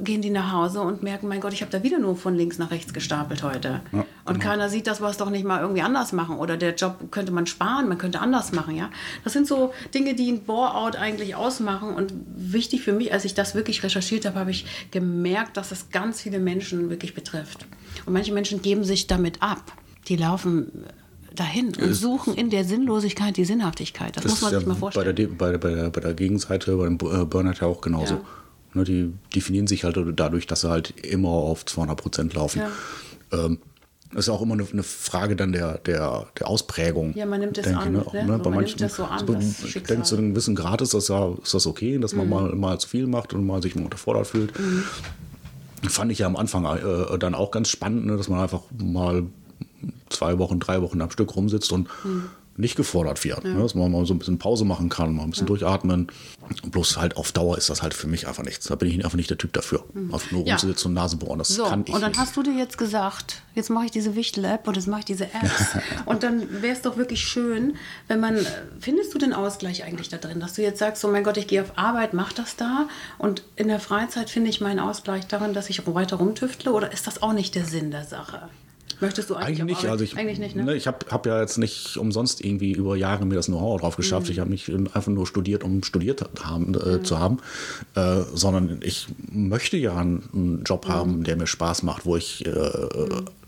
gehen 0.03 0.23
die 0.23 0.31
nach 0.31 0.53
Hause 0.53 0.81
und 0.81 1.03
merken, 1.03 1.29
mein 1.29 1.41
Gott, 1.41 1.53
ich 1.53 1.63
habe 1.63 1.71
da 1.71 1.83
wieder 1.83 1.99
nur 1.99 2.17
von 2.17 2.35
links 2.35 2.59
nach 2.59 2.71
rechts 2.71 2.93
gestapelt 2.93 3.43
heute. 3.43 3.83
und 4.25 4.41
keiner 4.41 4.69
sieht, 4.69 4.87
dass 4.87 5.01
wir 5.01 5.09
es 5.09 5.17
doch 5.17 5.31
nicht 5.31 5.45
mal 5.45 5.61
irgendwie 5.61 5.83
anders 5.83 6.13
machen. 6.13 6.39
Oder 6.39 6.57
der 6.57 6.75
Job 6.75 7.11
könnte 7.11 7.33
man 7.33 7.47
sparen, 7.47 7.89
man 7.89 7.99
könnte 7.99 8.21
anders 8.21 8.53
machen, 8.53 8.75
ja. 8.75 8.91
Das 9.23 9.33
sind 9.33 9.47
so 9.47 9.73
Dinge, 9.95 10.15
die 10.15 10.33
ein 10.33 10.45
Bore-out 10.57 10.97
eigentlich 10.97 11.35
ausmachen. 11.35 11.91
Und 11.95 12.15
wichtig 12.35 12.81
für 12.83 12.93
mich, 12.95 13.13
als 13.13 13.27
ich 13.27 13.35
das 13.35 13.55
wirklich 13.55 13.83
recherchiert 13.83 14.25
habe, 14.25 14.39
habe 14.39 14.51
ich 14.51 14.65
gemerkt, 14.91 15.57
dass 15.59 15.71
es 15.71 15.91
ganz 15.91 16.23
viele 16.23 16.39
Menschen 16.39 16.89
wirklich 16.89 17.13
betrifft. 17.15 17.67
Und 18.07 18.15
manche 18.15 18.33
Menschen 18.33 18.63
geben 18.63 18.83
sich 18.83 19.07
damit 19.07 19.43
ab. 19.43 19.73
Die 20.09 20.17
laufen 20.17 20.73
dahin 21.35 21.75
und 21.77 21.93
suchen 21.93 22.35
in 22.35 22.49
der 22.49 22.65
Sinnlosigkeit 22.65 23.37
die 23.37 23.45
Sinnhaftigkeit. 23.45 24.17
Das, 24.17 24.25
muss 24.25 24.41
man 24.41 24.55
sich 24.55 24.61
mal 24.67 24.73
bei 24.73 24.73
der, 24.73 24.81
vorstellen. 24.81 25.37
Bei, 25.37 25.51
der- 25.53 25.59
bei, 25.59 25.75
der, 25.75 25.91
bei 25.91 26.01
der 26.01 26.15
Gegenseite, 26.15 26.75
beim 26.77 26.95
äh, 26.95 27.25
Burnout 27.27 27.61
ja 27.61 27.67
auch 27.67 27.83
genauso. 27.83 28.15
Ja. 28.15 28.21
Ne, 28.73 28.85
die 28.85 29.13
definieren 29.35 29.67
sich 29.67 29.85
halt 29.85 29.99
dadurch, 30.17 30.47
dass 30.47 30.63
sie 30.63 30.71
halt 30.71 30.95
immer 31.05 31.29
auf 31.29 31.67
200 31.67 32.01
Prozent 32.01 32.33
laufen. 32.35 32.61
Ja. 32.61 33.45
Ähm, 33.45 33.59
das 34.17 34.27
ist 34.27 34.29
auch 34.31 34.41
immer 34.43 34.55
eine, 34.55 34.67
eine 34.73 34.83
Frage 34.83 35.37
dann 35.37 35.53
der, 35.53 35.79
der, 35.79 36.27
der 36.39 36.49
Ausprägung. 36.49 37.15
Ja, 37.15 37.27
man 37.27 37.39
nimmt 37.41 37.59
es 37.59 37.65
denke 37.67 37.79
an, 37.81 37.93
Ne? 37.93 37.99
ne? 37.99 38.07
Auch, 38.07 38.13
So, 38.13 38.19
ne? 38.19 38.39
Bei 38.39 38.45
man 38.51 38.55
manchen, 38.55 38.79
nimmt 38.79 38.81
das 38.81 38.97
so 38.97 39.05
an, 39.05 39.27
das 39.27 39.63
ich 39.63 39.83
denke, 39.83 40.03
zu 40.05 40.17
einem 40.17 40.31
gewissen 40.31 40.55
Grad 40.55 40.81
ist 40.81 40.95
das, 40.95 41.09
ja, 41.09 41.33
ist 41.43 41.53
das 41.55 41.67
okay, 41.67 41.99
dass 41.99 42.13
Mhm. 42.15 42.19
man 42.19 42.29
mal, 42.29 42.55
mal 42.55 42.81
zu 42.81 42.89
viel 42.89 43.07
macht 43.07 43.35
und 43.35 43.47
mal 43.47 43.61
sich 43.63 43.77
mal 43.77 43.85
unterfordert 43.85 44.27
fühlt. 44.27 44.53
Fand 45.89 46.11
ich 46.11 46.19
ja 46.21 46.27
am 46.27 46.37
Anfang 46.37 46.65
äh, 46.65 47.19
dann 47.19 47.35
auch 47.35 47.51
ganz 47.51 47.69
spannend, 47.69 48.07
ne? 48.07 48.17
dass 48.17 48.29
man 48.29 48.41
einfach 48.41 48.63
mal 48.83 49.25
zwei 50.09 50.39
Wochen, 50.39 50.59
drei 50.61 50.81
Wochen 50.83 51.01
am 51.03 51.11
Stück 51.11 51.37
rumsitzt 51.37 51.71
und 51.73 51.89
nicht 52.59 52.77
gefordert 52.77 53.23
wird. 53.25 53.45
Ne? 53.45 53.55
Dass 53.55 53.75
man 53.75 53.91
mal 53.93 54.07
so 54.07 54.15
ein 54.15 54.19
bisschen 54.19 54.39
Pause 54.39 54.65
machen 54.65 54.89
kann, 54.89 55.15
mal 55.15 55.25
ein 55.25 55.31
bisschen 55.31 55.47
durchatmen. 55.47 56.09
Bloß 56.71 56.97
halt 56.97 57.17
auf 57.17 57.33
Dauer 57.33 57.59
ist 57.59 57.69
das 57.71 57.83
halt 57.83 57.93
für 57.95 58.07
mich 58.07 58.27
einfach 58.29 58.45
nichts. 58.45 58.67
Da 58.67 58.75
bin 58.77 58.89
ich 58.89 59.05
einfach 59.05 59.17
nicht 59.17 59.31
der 59.31 59.39
Typ 59.39 59.53
dafür. 59.53 59.85
Einfach 59.95 60.31
nur 60.31 60.45
Ja. 60.47 60.55
rumzusitzen 60.55 60.89
und 60.91 60.95
Nase 60.95 61.17
bohren, 61.17 61.39
das 61.39 61.49
So, 61.49 61.65
kann 61.65 61.83
ich 61.87 61.93
und 61.95 62.01
dann 62.01 62.13
nicht. 62.13 62.21
hast 62.21 62.37
du 62.37 62.43
dir 62.43 62.55
jetzt 62.55 62.79
gesagt, 62.79 63.43
jetzt 63.55 63.69
mache 63.71 63.87
ich 63.87 63.91
diese 63.91 64.15
Wichtel-App 64.17 64.67
und 64.69 64.77
jetzt 64.77 64.87
mache 64.87 65.01
ich 65.01 65.05
diese 65.07 65.25
Apps. 65.27 65.77
und 66.07 66.23
dann 66.23 66.63
wäre 66.63 66.75
es 66.75 66.83
doch 66.83 66.97
wirklich 66.97 67.21
schön, 67.23 67.77
wenn 68.09 68.21
man, 68.21 68.39
findest 68.81 69.13
du 69.15 69.19
den 69.19 69.33
Ausgleich 69.33 69.85
eigentlich 69.85 70.09
da 70.09 70.17
drin, 70.19 70.41
dass 70.41 70.55
du 70.55 70.63
jetzt 70.63 70.79
sagst, 70.79 71.03
so 71.03 71.09
mein 71.09 71.25
Gott, 71.25 71.37
ich 71.37 71.47
gehe 71.49 71.63
auf 71.63 71.73
Arbeit, 71.77 72.15
mach 72.15 72.33
das 72.33 72.57
da 72.57 72.89
und 73.19 73.43
in 73.57 73.69
der 73.69 73.81
Freizeit 73.81 74.31
finde 74.31 74.51
ich 74.51 74.61
meinen 74.61 74.79
Ausgleich 74.81 75.27
darin, 75.27 75.53
dass 75.55 75.69
ich 75.71 75.87
weiter 75.87 76.17
rumtüftle 76.17 76.73
oder 76.73 76.93
ist 76.93 77.07
das 77.07 77.23
auch 77.23 77.33
nicht 77.33 77.55
der 77.55 77.65
Sinn 77.65 77.91
der 77.91 78.05
Sache? 78.05 78.49
Möchtest 79.01 79.29
du 79.29 79.35
eigentlich, 79.35 79.61
Eigentlich 79.61 79.83
nicht. 79.83 79.91
Also 79.91 80.05
ich, 80.05 80.17
eigentlich 80.17 80.39
nicht, 80.39 80.57
ne? 80.57 80.65
ne, 80.65 80.75
ich 80.75 80.87
habe 80.87 80.99
hab 81.11 81.27
ja 81.27 81.41
jetzt 81.41 81.59
nicht 81.59 81.99
umsonst 81.99 82.43
irgendwie 82.43 82.73
über 82.73 82.97
Jahre 82.97 83.27
mir 83.27 83.35
das 83.35 83.47
Know-how 83.47 83.81
drauf 83.81 83.97
geschafft. 83.97 84.27
Mhm. 84.27 84.33
Ich 84.33 84.39
habe 84.39 84.51
nicht 84.51 84.71
einfach 84.71 85.09
nur 85.09 85.27
studiert, 85.27 85.65
um 85.65 85.83
studiert 85.83 86.25
haben, 86.43 86.75
äh, 86.75 87.03
zu 87.03 87.19
haben, 87.19 87.39
äh, 87.95 88.23
sondern 88.35 88.81
ich 88.83 89.09
möchte 89.31 89.77
ja 89.77 89.97
einen, 89.97 90.63
Job 90.65 90.87
Mhm. 90.89 90.93
haben, 90.93 91.25
der 91.25 91.37
mir 91.37 91.47
Spaß 91.47 91.83
macht, 91.83 92.07
wo 92.07 92.17
ich 92.17 92.47
äh, 92.47 92.53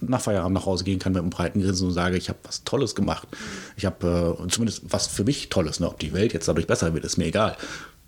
nach 0.00 0.20
Feierabend 0.20 0.54
nach 0.54 0.66
Hause 0.66 0.84
gehen 0.84 0.98
kann 0.98 1.12
mit 1.12 1.22
einem 1.22 1.30
breiten 1.30 1.62
Grinsen 1.62 1.88
und 1.88 1.94
sage, 1.94 2.16
ich 2.16 2.28
habe 2.28 2.38
was 2.42 2.64
Tolles 2.64 2.94
gemacht. 2.94 3.26
Ich 3.76 3.86
habe 3.86 4.36
äh, 4.44 4.48
zumindest 4.48 4.82
was 4.88 5.06
für 5.06 5.24
mich 5.24 5.48
Tolles. 5.48 5.80
Ne? 5.80 5.88
Ob 5.88 5.98
die 5.98 6.12
Welt 6.12 6.32
jetzt 6.34 6.48
dadurch 6.48 6.66
besser 6.66 6.92
wird, 6.94 7.04
ist 7.04 7.16
mir 7.16 7.26
egal. 7.26 7.56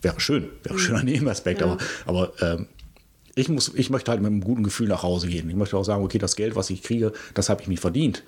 Wäre 0.03 0.21
schön, 0.21 0.49
wäre 0.62 0.75
ein 0.77 0.79
schöner 0.79 1.03
Nebenaspekt, 1.03 1.62
aber, 1.62 1.79
aber 2.07 2.33
ähm, 2.43 2.66
ich, 3.35 3.49
muss, 3.49 3.73
ich 3.75 3.90
möchte 3.90 4.11
halt 4.11 4.21
mit 4.21 4.31
einem 4.31 4.43
guten 4.43 4.62
Gefühl 4.62 4.88
nach 4.88 5.03
Hause 5.03 5.29
gehen. 5.29 5.49
Ich 5.49 5.57
möchte 5.57 5.77
auch 5.77 5.85
sagen, 5.85 6.05
okay, 6.05 6.19
das 6.19 6.37
Geld, 6.37 6.57
was 6.57 6.71
ich 6.71 6.83
kriege, 6.83 7.12
das 7.35 7.49
habe 7.49 7.62
ich 7.62 7.69
mir 7.69 7.79
verdient. 7.79 8.25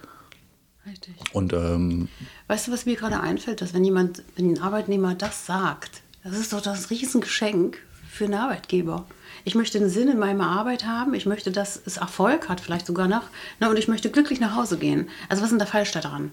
Richtig. 0.87 1.15
Und 1.33 1.53
ähm, 1.53 2.09
Weißt 2.49 2.67
du, 2.67 2.73
was 2.73 2.87
mir 2.87 2.97
gerade 2.97 3.21
einfällt, 3.21 3.61
dass 3.61 3.73
wenn 3.75 3.85
jemand, 3.85 4.23
wenn 4.37 4.53
ein 4.53 4.59
Arbeitnehmer 4.61 5.15
das 5.15 5.47
sagt, 5.47 6.03
das 6.25 6.37
ist 6.37 6.53
doch 6.53 6.61
das 6.61 6.91
Riesengeschenk 6.91 7.79
für 8.09 8.25
einen 8.25 8.35
Arbeitgeber. 8.35 9.07
Ich 9.45 9.55
möchte 9.55 9.79
einen 9.79 9.91
Sinn 9.91 10.09
in 10.09 10.19
meiner 10.19 10.47
Arbeit 10.47 10.85
haben, 10.85 11.15
ich 11.15 11.27
möchte, 11.27 11.51
dass 11.51 11.81
es 11.85 11.97
Erfolg 11.97 12.49
hat, 12.49 12.61
vielleicht 12.61 12.87
sogar 12.87 13.09
nach, 13.09 13.31
na, 13.59 13.71
und 13.71 13.79
ich 13.79 13.88
möchte 13.88 14.11
glücklich 14.11 14.38
nach 14.38 14.55
Hause 14.55 14.77
gehen. 14.77 15.09
Also 15.29 15.43
was 15.43 15.49
ist 15.49 15.53
denn 15.53 15.59
da 15.59 15.67
falsch 15.67 15.93
daran? 15.93 16.31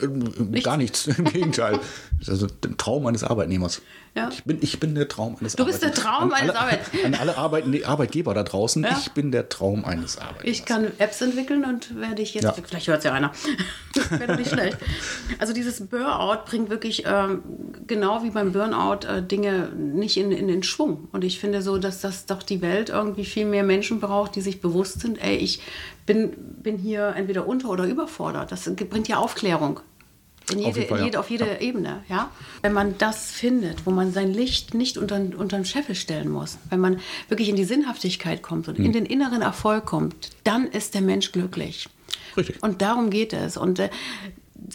Äh, 0.00 0.60
gar 0.60 0.76
nichts, 0.76 1.06
im 1.18 1.24
Gegenteil. 1.24 1.78
Das 2.18 2.28
ist 2.28 2.30
also 2.30 2.46
der 2.46 2.76
Traum 2.76 3.06
eines 3.06 3.24
Arbeitnehmers. 3.24 3.82
Ja. 4.14 4.30
Ich, 4.32 4.44
bin, 4.44 4.58
ich 4.62 4.80
bin 4.80 4.94
der 4.94 5.08
Traum 5.08 5.36
eines 5.38 5.56
Du 5.56 5.66
bist 5.66 5.82
der 5.82 5.92
Traum 5.92 6.32
an 6.32 6.40
eines 6.40 6.54
alle, 6.56 6.60
Arbeit- 6.60 6.80
An 7.04 7.14
alle 7.14 7.36
Arbeit, 7.36 7.84
Arbeitgeber 7.84 8.32
da 8.32 8.42
draußen, 8.44 8.82
Ja. 8.82 8.96
ich 8.98 9.12
bin 9.12 9.30
der 9.30 9.50
Traum 9.50 9.84
eines 9.84 10.16
Arbeitnehmers. 10.16 10.58
Ich 10.58 10.64
kann 10.64 10.90
Apps 10.98 11.20
entwickeln 11.20 11.64
und 11.66 12.00
werde 12.00 12.22
ich 12.22 12.32
jetzt, 12.32 12.44
Ja. 12.44 12.52
vielleicht 12.52 12.88
hört 12.88 12.98
es 12.98 13.04
ja 13.04 13.12
einer, 13.12 13.32
wäre 14.18 14.36
nicht 14.36 14.50
schlecht. 14.50 14.78
Also 15.38 15.52
dieses 15.52 15.86
Burnout 15.86 16.44
bringt 16.46 16.70
wirklich, 16.70 17.04
ähm, 17.06 17.42
genau 17.86 18.22
wie 18.22 18.30
beim 18.30 18.52
Burnout, 18.52 19.06
äh, 19.06 19.22
Dinge 19.22 19.68
nicht 19.76 20.16
in, 20.16 20.32
in 20.32 20.48
den 20.48 20.62
Schwung. 20.62 21.08
Und 21.12 21.22
ich 21.22 21.38
finde 21.38 21.60
so, 21.60 21.76
dass 21.76 22.00
das 22.00 22.24
doch 22.24 22.42
die 22.42 22.62
Welt 22.62 22.88
irgendwie 22.88 23.26
viel 23.26 23.44
mehr 23.44 23.64
Menschen 23.64 24.00
braucht, 24.00 24.34
die 24.34 24.40
sich 24.40 24.62
bewusst 24.62 25.00
sind, 25.00 25.22
ey, 25.22 25.36
ich 25.36 25.60
bin, 26.06 26.32
bin 26.62 26.78
hier 26.78 27.12
entweder 27.16 27.46
unter- 27.46 27.68
oder 27.68 27.84
überfordert. 27.84 28.50
Das 28.50 28.64
bringt 28.74 29.08
ja 29.08 29.18
Aufklärung. 29.18 29.80
In 30.52 30.58
Auf 30.58 30.66
jede, 30.66 30.78
jeden 30.78 30.88
Fall, 30.88 30.98
in 30.98 31.02
ja. 31.02 31.04
jede, 31.06 31.20
auf 31.20 31.30
jede 31.30 31.60
Ebene, 31.60 32.04
ja. 32.08 32.30
Wenn 32.62 32.72
man 32.72 32.96
das 32.98 33.32
findet, 33.32 33.84
wo 33.84 33.90
man 33.90 34.12
sein 34.12 34.32
Licht 34.32 34.74
nicht 34.74 34.96
unter, 34.96 35.16
unter 35.16 35.56
den 35.56 35.64
Scheffel 35.64 35.96
stellen 35.96 36.28
muss, 36.28 36.58
wenn 36.70 36.78
man 36.78 37.00
wirklich 37.28 37.48
in 37.48 37.56
die 37.56 37.64
Sinnhaftigkeit 37.64 38.42
kommt 38.42 38.68
und 38.68 38.78
in 38.78 38.92
den 38.92 39.06
inneren 39.06 39.42
Erfolg 39.42 39.86
kommt, 39.86 40.30
dann 40.44 40.68
ist 40.68 40.94
der 40.94 41.00
Mensch 41.00 41.32
glücklich. 41.32 41.88
Richtig. 42.36 42.62
Und 42.62 42.80
darum 42.80 43.10
geht 43.10 43.32
es. 43.32 43.56
Und 43.56 43.80
äh, 43.80 43.90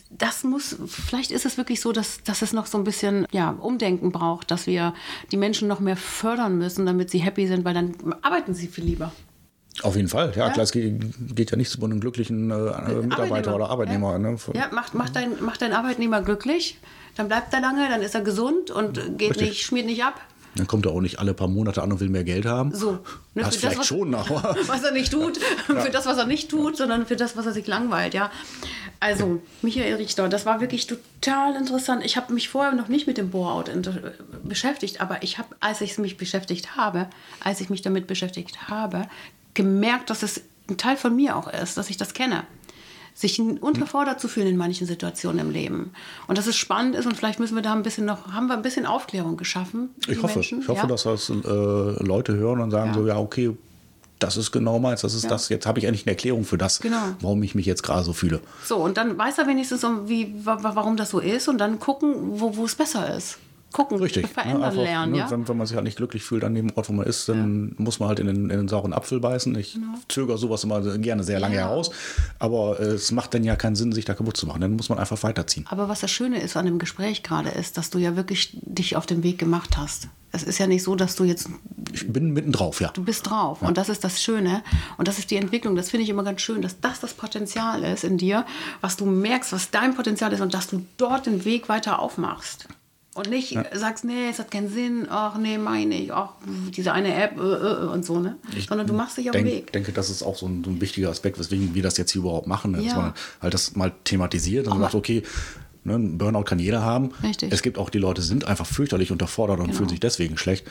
das 0.09 0.43
muss, 0.43 0.75
vielleicht 0.87 1.31
ist 1.31 1.45
es 1.45 1.57
wirklich 1.57 1.81
so, 1.81 1.91
dass, 1.91 2.21
dass 2.23 2.41
es 2.41 2.53
noch 2.53 2.65
so 2.65 2.77
ein 2.77 2.83
bisschen 2.83 3.25
ja, 3.31 3.51
Umdenken 3.51 4.11
braucht, 4.11 4.51
dass 4.51 4.67
wir 4.67 4.93
die 5.31 5.37
Menschen 5.37 5.67
noch 5.67 5.79
mehr 5.79 5.97
fördern 5.97 6.57
müssen, 6.57 6.85
damit 6.85 7.09
sie 7.09 7.19
happy 7.19 7.47
sind, 7.47 7.65
weil 7.65 7.73
dann 7.73 7.95
arbeiten 8.21 8.53
sie 8.53 8.67
viel 8.67 8.83
lieber. 8.83 9.11
Auf 9.83 9.95
jeden 9.95 10.07
Fall, 10.07 10.31
ja, 10.35 10.49
klar, 10.51 10.63
es 10.63 10.71
geht, 10.71 11.01
geht 11.35 11.51
ja 11.51 11.57
nichts 11.57 11.75
über 11.75 11.85
einen 11.85 11.99
glücklichen 11.99 12.51
äh, 12.51 12.93
Mitarbeiter 13.01 13.55
oder 13.55 13.69
Arbeitnehmer. 13.69 14.11
Ja, 14.13 14.17
Ne? 14.19 14.37
ja 14.53 14.69
macht, 14.71 14.93
macht, 14.93 15.15
dein, 15.15 15.41
macht 15.43 15.61
dein 15.61 15.73
Arbeitnehmer 15.73 16.21
glücklich, 16.21 16.77
dann 17.15 17.27
bleibt 17.27 17.53
er 17.53 17.61
lange, 17.61 17.87
dann 17.89 18.01
ist 18.01 18.13
er 18.15 18.21
gesund 18.21 18.69
und 18.71 19.17
geht 19.17 19.31
Richtig. 19.31 19.49
nicht, 19.49 19.61
schmiert 19.63 19.85
nicht 19.87 20.03
ab. 20.03 20.21
Dann 20.55 20.67
kommt 20.67 20.85
er 20.85 20.91
auch 20.91 20.99
nicht 20.99 21.17
alle 21.17 21.33
paar 21.33 21.47
Monate 21.47 21.81
an 21.81 21.93
und 21.93 22.01
will 22.01 22.09
mehr 22.09 22.25
Geld 22.25 22.45
haben. 22.45 22.75
So. 22.75 22.99
Ne, 23.35 23.43
das 23.43 23.55
vielleicht 23.55 23.79
was, 23.79 23.87
schon, 23.87 24.13
aber. 24.15 24.55
Was 24.67 24.83
er 24.83 24.91
nicht 24.91 25.11
tut, 25.11 25.37
für 25.65 25.89
das, 25.89 26.05
was 26.05 26.17
er 26.17 26.25
nicht 26.25 26.49
tut, 26.49 26.75
sondern 26.77 27.05
für 27.05 27.15
das, 27.15 27.37
was 27.37 27.45
er 27.45 27.53
sich 27.53 27.67
langweilt, 27.67 28.13
ja. 28.13 28.29
Also, 28.99 29.41
Michael 29.61 29.95
Richter, 29.95 30.29
das 30.29 30.45
war 30.45 30.59
wirklich 30.61 30.85
total 30.87 31.55
interessant. 31.55 32.03
Ich 32.05 32.17
habe 32.17 32.33
mich 32.33 32.49
vorher 32.49 32.73
noch 32.73 32.87
nicht 32.87 33.07
mit 33.07 33.17
dem 33.17 33.31
inter- 33.73 34.13
beschäftigt, 34.43 35.01
aber 35.01 35.23
ich 35.23 35.37
habe, 35.39 35.55
als 35.59 35.81
ich 35.81 35.97
mich 35.97 36.17
beschäftigt 36.17 36.75
habe, 36.75 37.07
als 37.43 37.61
ich 37.61 37.69
mich 37.69 37.81
damit 37.81 38.05
beschäftigt 38.05 38.67
habe, 38.67 39.07
gemerkt, 39.53 40.09
dass 40.09 40.23
es 40.23 40.41
ein 40.69 40.77
Teil 40.77 40.97
von 40.97 41.15
mir 41.15 41.35
auch 41.35 41.47
ist, 41.51 41.77
dass 41.77 41.89
ich 41.89 41.97
das 41.97 42.13
kenne. 42.13 42.43
Sich 43.13 43.39
unterfordert 43.41 44.21
zu 44.21 44.29
fühlen 44.29 44.47
in 44.47 44.57
manchen 44.57 44.87
Situationen 44.87 45.39
im 45.39 45.51
Leben. 45.51 45.91
Und 46.27 46.37
dass 46.37 46.47
es 46.47 46.55
spannend 46.55 46.95
ist 46.95 47.05
und 47.05 47.15
vielleicht 47.17 47.39
müssen 47.39 47.55
wir 47.55 47.61
da 47.61 47.73
ein 47.73 47.83
bisschen 47.83 48.05
noch, 48.05 48.31
haben 48.31 48.47
wir 48.47 48.53
ein 48.53 48.61
bisschen 48.61 48.85
Aufklärung 48.85 49.35
geschaffen. 49.35 49.89
Ich 50.07 50.21
hoffe, 50.23 50.35
Menschen, 50.39 50.61
ich 50.61 50.67
hoffe, 50.69 50.81
ja? 50.81 50.87
dass 50.87 51.03
das 51.03 51.29
äh, 51.29 51.33
Leute 51.33 52.33
hören 52.35 52.61
und 52.61 52.71
sagen 52.71 52.91
Ja. 52.91 52.93
so, 52.93 53.07
ja, 53.07 53.17
okay, 53.17 53.55
das 54.19 54.37
ist 54.37 54.51
genau 54.51 54.79
meins, 54.79 55.01
das 55.01 55.13
ist 55.13 55.23
Ja. 55.23 55.29
das. 55.29 55.49
Jetzt 55.49 55.65
habe 55.65 55.79
ich 55.79 55.85
endlich 55.85 56.05
eine 56.05 56.11
Erklärung 56.11 56.45
für 56.45 56.57
das, 56.57 56.79
Genau. 56.79 57.01
warum 57.19 57.43
ich 57.43 57.53
mich 57.53 57.65
jetzt 57.65 57.83
gerade 57.83 58.03
so 58.05 58.13
fühle. 58.13 58.39
So, 58.63 58.77
und 58.77 58.95
dann 58.95 59.17
weiß 59.17 59.39
er 59.39 59.47
wenigstens, 59.47 59.83
um 59.83 60.07
wie, 60.07 60.33
wa- 60.45 60.63
wa- 60.63 60.71
warum 60.75 60.95
das 60.95 61.09
so 61.09 61.19
ist 61.19 61.49
und 61.49 61.57
dann 61.57 61.79
gucken, 61.79 62.13
wo, 62.39 62.55
wo 62.55 62.63
es 62.65 62.75
besser 62.75 63.13
ist. 63.17 63.39
Gucken, 63.71 63.99
Richtig. 63.99 64.27
verändern 64.27 64.63
einfach, 64.63 64.81
lernen, 64.81 65.11
ne, 65.13 65.17
ja. 65.19 65.31
wenn, 65.31 65.47
wenn 65.47 65.57
man 65.57 65.67
sich 65.67 65.75
halt 65.75 65.85
nicht 65.85 65.97
glücklich 65.97 66.23
fühlt 66.23 66.43
an 66.43 66.55
dem 66.55 66.71
Ort, 66.75 66.89
wo 66.89 66.93
man 66.93 67.05
ist, 67.05 67.29
dann 67.29 67.73
muss 67.77 67.99
man 67.99 68.09
halt 68.09 68.19
in 68.19 68.27
den, 68.27 68.49
in 68.49 68.57
den 68.57 68.67
sauren 68.67 68.93
Apfel 68.93 69.19
beißen. 69.19 69.55
Ich 69.55 69.77
zögere 70.09 70.37
sowas 70.37 70.63
immer 70.63 70.81
gerne 70.97 71.23
sehr 71.23 71.39
lange 71.39 71.55
Genau. 71.55 71.65
Ja. 71.65 71.69
heraus, 71.69 71.91
aber 72.39 72.79
äh, 72.79 72.83
es 72.83 73.11
macht 73.11 73.33
dann 73.33 73.43
ja 73.43 73.55
keinen 73.55 73.75
Sinn, 73.75 73.91
sich 73.91 74.05
da 74.05 74.13
kaputt 74.13 74.37
zu 74.37 74.47
machen. 74.47 74.61
Dann 74.61 74.75
muss 74.75 74.89
man 74.89 74.99
einfach 74.99 75.21
weiterziehen. 75.23 75.65
Aber 75.69 75.89
was 75.89 75.99
das 76.01 76.11
Schöne 76.11 76.41
ist 76.41 76.55
an 76.57 76.65
dem 76.65 76.79
Gespräch 76.79 77.23
gerade 77.23 77.49
ist, 77.49 77.77
dass 77.77 77.89
du 77.89 77.97
ja 77.97 78.15
wirklich 78.15 78.57
dich 78.61 78.95
auf 78.95 79.05
den 79.05 79.23
Weg 79.23 79.37
gemacht 79.37 79.77
hast. 79.77 80.07
Es 80.33 80.43
ist 80.43 80.59
ja 80.59 80.67
nicht 80.67 80.83
so, 80.83 80.95
dass 80.95 81.17
du 81.17 81.25
jetzt, 81.25 81.49
Ich 81.91 82.07
bin 82.11 82.31
mitten 82.31 82.53
drauf, 82.53 82.79
ja. 82.79 82.89
du 82.93 83.03
bist 83.03 83.29
drauf. 83.29 83.61
Und 83.61 83.77
das 83.77 83.89
ist 83.89 84.03
das 84.05 84.21
Schöne. 84.21 84.63
Und 84.97 85.09
das 85.09 85.19
ist 85.19 85.29
die 85.29 85.35
Entwicklung. 85.35 85.75
Das 85.75 85.89
finde 85.89 86.05
ich 86.05 86.09
immer 86.09 86.23
ganz 86.23 86.39
schön, 86.39 86.61
dass 86.61 86.79
das 86.79 87.01
das 87.01 87.13
Potenzial 87.13 87.83
ist 87.83 88.05
in 88.05 88.17
dir, 88.17 88.45
was 88.79 88.95
du 88.95 89.05
merkst, 89.05 89.51
was 89.51 89.71
dein 89.71 89.93
Potenzial 89.93 90.31
ist 90.31 90.39
und 90.39 90.53
dass 90.53 90.67
du 90.67 90.85
dort 90.95 91.25
den 91.25 91.43
Weg 91.43 91.67
weiter 91.67 91.99
aufmachst. 91.99 92.67
Und 93.13 93.29
nicht 93.29 93.57
sagst, 93.73 94.05
nee, 94.05 94.29
es 94.29 94.39
hat 94.39 94.51
keinen 94.51 94.69
Sinn, 94.69 95.05
ach 95.09 95.37
nee, 95.37 95.57
meine 95.57 95.95
ich, 95.95 96.13
ach, 96.13 96.29
diese 96.73 96.93
eine 96.93 97.13
App 97.13 97.37
äh, 97.37 97.41
äh, 97.41 97.85
und 97.87 98.05
so, 98.05 98.19
ne? 98.19 98.37
Sondern 98.69 98.87
du 98.87 98.93
machst 98.93 99.17
dich 99.17 99.29
auf 99.29 99.35
den 99.35 99.45
Weg. 99.45 99.73
denke, 99.73 99.91
das 99.91 100.09
ist 100.09 100.23
auch 100.23 100.37
so 100.37 100.47
ein, 100.47 100.63
so 100.63 100.69
ein 100.69 100.79
wichtiger 100.79 101.09
Aspekt, 101.09 101.37
weswegen 101.37 101.75
wir 101.75 101.83
das 101.83 101.97
jetzt 101.97 102.11
hier 102.11 102.21
überhaupt 102.21 102.47
machen. 102.47 102.71
ne? 102.71 102.77
Dass 102.77 102.85
Ja. 102.87 102.95
man 102.95 103.13
halt 103.41 103.53
das 103.53 103.75
mal 103.75 103.91
thematisiert 104.05 104.67
und 104.67 104.79
sagt, 104.79 104.95
okay, 104.95 105.23
ne, 105.83 105.95
ein 105.95 106.17
Burnout 106.17 106.43
kann 106.43 106.57
jeder 106.59 106.83
haben. 106.83 107.11
Richtig. 107.21 107.51
Es 107.51 107.61
gibt 107.61 107.77
auch 107.77 107.89
die 107.89 107.97
Leute, 107.97 108.21
die 108.21 108.27
sind 108.27 108.45
einfach 108.45 108.65
fürchterlich 108.65 109.11
unterfordert 109.11 109.59
und 109.59 109.65
Genau. 109.65 109.77
fühlen 109.77 109.89
sich 109.89 109.99
deswegen 109.99 110.37
schlecht. 110.37 110.65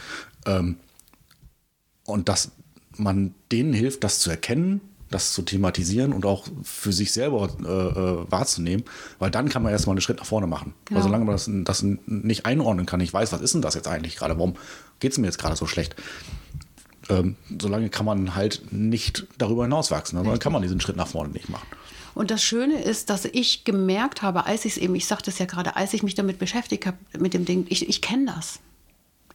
Ähm, 0.47 0.77
und 2.05 2.31
dass 2.31 2.53
man 2.97 3.35
denen 3.53 3.75
hilft, 3.75 4.03
das 4.03 4.19
zu 4.19 4.31
erkennen, 4.31 4.81
das 5.11 5.33
zu 5.33 5.43
thematisieren 5.43 6.13
und 6.13 6.25
auch 6.25 6.47
für 6.63 6.93
sich 6.93 7.13
selber 7.13 7.49
äh, 7.61 7.67
äh, 7.67 8.31
wahrzunehmen, 8.31 8.85
weil 9.19 9.31
dann 9.31 9.49
kann 9.49 9.63
man 9.63 9.73
erstmal 9.73 9.95
einen 9.95 10.01
Schritt 10.01 10.19
nach 10.19 10.27
vorne 10.27 10.47
machen. 10.47 10.73
Genau. 10.85 10.99
Weil 10.99 11.05
solange 11.05 11.25
man 11.25 11.35
das, 11.35 11.51
das 11.65 11.85
nicht 12.07 12.47
einordnen 12.47 12.87
kann, 12.87 13.01
nicht 13.01 13.13
weiß, 13.13 13.33
was 13.33 13.41
ist 13.41 13.55
denn 13.55 13.63
das 13.63 13.75
jetzt 13.75 13.89
eigentlich 13.89 14.17
gerade, 14.17 14.37
warum 14.37 14.55
geht 15.01 15.13
es 15.13 15.19
mir 15.19 15.27
jetzt 15.27 15.39
gerade 15.39 15.57
so 15.57 15.67
schlecht, 15.67 15.97
ähm, 17.09 17.37
solange 17.61 17.91
kann 17.91 18.07
man 18.07 18.35
halt 18.35 18.73
nicht 18.73 19.27
darüber 19.37 19.65
hinauswachsen. 19.65 20.17
Also 20.19 20.31
dann 20.31 20.39
kann 20.39 20.53
man 20.53 20.63
diesen 20.63 20.81
Schritt 20.81 20.97
nach 20.97 21.09
vorne 21.09 21.33
nicht 21.33 21.49
machen. 21.49 21.67
Und 22.15 22.31
das 22.31 22.43
Schöne 22.43 22.83
ist, 22.83 23.11
dass 23.11 23.25
ich 23.25 23.65
gemerkt 23.65 24.23
habe, 24.23 24.47
als 24.47 24.65
ich 24.65 24.73
es 24.73 24.79
eben, 24.79 24.95
ich 24.95 25.07
sagte 25.07 25.31
es 25.31 25.39
ja 25.39 25.47
gerade, 25.47 25.77
als 25.77 25.93
ich 25.93 26.03
mich 26.03 26.15
damit 26.15 26.39
beschäftigt 26.39 26.87
habe, 26.87 26.99
mit 27.19 27.35
dem 27.35 27.45
Ding, 27.45 27.67
ich, 27.69 27.89
ich 27.89 28.03
kenne 28.03 28.33
das. 28.35 28.61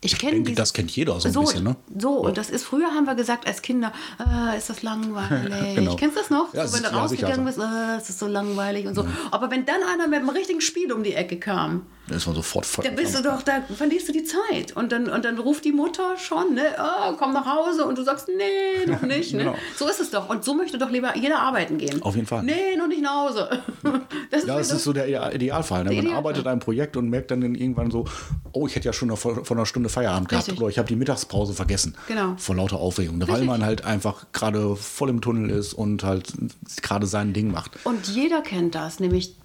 Ich 0.06 0.18
kenne 0.18 0.34
denke, 0.34 0.54
das 0.54 0.74
kennt 0.74 0.92
jeder 0.92 1.20
so 1.20 1.28
ein 1.28 1.46
bisschen, 1.46 1.64
ne? 1.64 1.76
So, 1.98 2.20
und 2.20 2.38
das 2.38 2.50
ist, 2.50 2.64
früher 2.64 2.88
haben 2.88 3.06
wir 3.06 3.16
gesagt 3.16 3.48
als 3.48 3.62
Kinder, 3.62 3.92
äh, 4.20 4.58
ist 4.58 4.70
das 4.70 4.84
langweilig. 4.84 5.76
Genau. 5.76 5.96
Kennst 5.96 6.16
du 6.16 6.22
das 6.22 6.30
noch? 6.30 6.54
Ja, 6.54 6.68
so, 6.68 6.76
wenn 6.76 6.84
du 6.84 6.90
ja, 6.90 7.02
rausgegangen 7.02 7.46
bist, 7.46 7.58
äh, 7.58 7.98
ist 7.98 8.20
so 8.20 8.28
langweilig 8.28 8.88
und 8.88 8.96
so. 8.96 9.06
Aber 9.32 9.52
wenn 9.52 9.66
dann 9.66 9.82
einer 9.84 10.08
mit 10.08 10.20
einem 10.20 10.30
richtigen 10.30 10.62
Spiel 10.62 10.92
um 10.94 11.04
die 11.04 11.14
Ecke 11.14 11.38
kam, 11.38 11.86
Da 12.08 12.16
ist 12.16 12.28
man 12.28 12.36
sofort 12.36 12.68
da 12.84 12.90
bist 12.92 13.18
du 13.18 13.24
doch, 13.24 13.42
da 13.42 13.62
verlierst 13.76 14.08
du 14.08 14.12
die 14.12 14.24
Zeit. 14.24 14.76
Und 14.76 14.92
dann, 14.92 15.10
und 15.10 15.26
dann 15.26 15.40
ruft 15.40 15.66
die 15.66 15.72
Mutter 15.72 16.16
schon, 16.18 16.54
ne, 16.54 16.62
oh, 16.80 17.14
komm 17.18 17.34
nach 17.34 17.46
Hause 17.46 17.86
und 17.86 17.98
du 17.98 18.04
sagst, 18.04 18.28
nee, 18.28 18.86
noch 18.92 19.02
nicht. 19.08 19.34
Ne? 19.34 19.40
Genau. 19.40 19.56
So 19.76 19.88
ist 19.88 20.00
es 20.00 20.12
doch. 20.12 20.30
Und 20.30 20.44
so 20.44 20.54
möchte 20.54 20.78
doch 20.78 20.92
lieber 20.92 21.18
jeder 21.18 21.40
arbeiten 21.40 21.78
gehen. 21.80 22.02
Auf 22.04 22.16
jeden 22.16 22.28
Fall. 22.28 22.44
Nee, 22.44 22.76
noch 22.78 22.88
nicht 22.88 23.02
nach 23.02 23.28
Hause. 23.30 23.50
Das 24.32 24.42
ist 24.42 24.48
Ja, 24.48 24.54
mir 24.56 24.60
das 24.60 24.72
ist 24.72 24.84
so 24.84 24.94
der 24.94 25.08
Ide- 25.08 25.36
Idealfall. 25.36 25.84
Ne? 25.84 25.90
Der 25.90 25.96
Man 25.98 26.06
Idealfall. 26.06 26.18
arbeitet 26.18 26.46
an 26.46 26.52
einem 26.54 26.60
Projekt 26.62 26.98
und 26.98 27.10
merkt 27.10 27.32
dann 27.32 27.42
irgendwann 27.56 27.90
so, 27.92 28.06
oh, 28.52 28.68
ich 28.68 28.76
hätte 28.76 28.86
ja 28.86 28.94
schon 28.94 29.16
vor, 29.18 29.44
vor 29.46 29.58
einer 29.58 29.66
Stunde 29.66 29.90
Feierabend 29.90 30.30
gehabt 30.30 30.48
Richtig. 30.48 30.62
oder 30.62 30.70
ich 30.70 30.78
habe 30.78 30.88
die 30.88 30.96
Mittagspause 30.96 31.54
vergessen. 31.54 31.96
Genau. 32.08 32.34
Vor 32.38 32.56
lauter 32.56 32.78
Aufregung. 32.78 33.20
Weil 33.22 33.28
Richtig. 33.30 33.48
man 33.48 33.64
halt 33.66 33.86
einfach 33.86 34.26
gerade 34.34 34.76
voll 34.76 35.10
im 35.10 35.22
Tunnel 35.22 35.50
ist 35.50 35.74
und 35.74 36.04
halt 36.04 36.34
gerade 36.82 37.08
sein 37.08 37.34
Ding 37.34 37.52
macht. 37.52 37.72
Und 37.84 38.08
jeder 38.08 38.42
kennt 38.42 38.76
das, 38.76 39.00
nämlich 39.00 39.36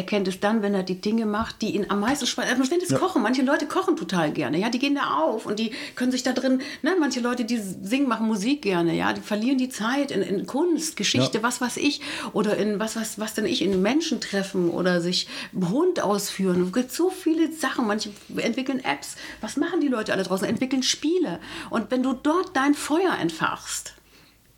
er 0.00 0.06
kennt 0.06 0.26
es 0.28 0.40
dann, 0.40 0.62
wenn 0.62 0.72
er 0.72 0.82
die 0.82 0.98
Dinge 0.98 1.26
macht, 1.26 1.60
die 1.60 1.74
ihn 1.74 1.84
am 1.90 2.00
meisten 2.00 2.26
Spaß. 2.26 2.46
Also 2.48 2.70
wenn 2.70 2.80
das 2.80 2.98
Kochen, 2.98 3.20
manche 3.20 3.42
Leute 3.42 3.66
kochen 3.66 3.96
total 3.96 4.32
gerne, 4.32 4.58
ja, 4.58 4.70
die 4.70 4.78
gehen 4.78 4.94
da 4.94 5.18
auf 5.18 5.44
und 5.44 5.58
die 5.58 5.72
können 5.94 6.10
sich 6.10 6.22
da 6.22 6.32
drin, 6.32 6.62
ne, 6.80 6.96
manche 6.98 7.20
Leute, 7.20 7.44
die 7.44 7.58
singen, 7.58 8.08
machen 8.08 8.26
Musik 8.26 8.62
gerne, 8.62 8.94
ja, 8.94 9.12
die 9.12 9.20
verlieren 9.20 9.58
die 9.58 9.68
Zeit 9.68 10.10
in, 10.10 10.22
in 10.22 10.46
Kunst, 10.46 10.96
Geschichte, 10.96 11.38
Ja. 11.38 11.42
was 11.42 11.60
weiß 11.60 11.76
ich, 11.76 12.00
oder 12.32 12.56
in 12.56 12.80
was, 12.80 12.96
was, 12.96 13.18
was 13.18 13.34
denn 13.34 13.44
ich, 13.44 13.60
in 13.60 13.82
Menschen 13.82 14.22
treffen 14.22 14.70
oder 14.70 15.02
sich 15.02 15.28
Hund 15.70 16.00
ausführen. 16.02 16.62
Es 16.68 16.72
gibt 16.72 16.92
so 16.92 17.10
viele 17.10 17.52
Sachen, 17.52 17.86
manche 17.86 18.10
entwickeln 18.36 18.82
Apps. 18.82 19.16
Was 19.42 19.58
machen 19.58 19.82
die 19.82 19.88
Leute 19.88 20.14
alle 20.14 20.22
draußen? 20.22 20.48
Entwickeln 20.48 20.82
Spiele. 20.82 21.40
Und 21.68 21.90
wenn 21.90 22.02
du 22.02 22.14
dort 22.14 22.56
dein 22.56 22.72
Feuer 22.72 23.14
entfachst, 23.20 23.92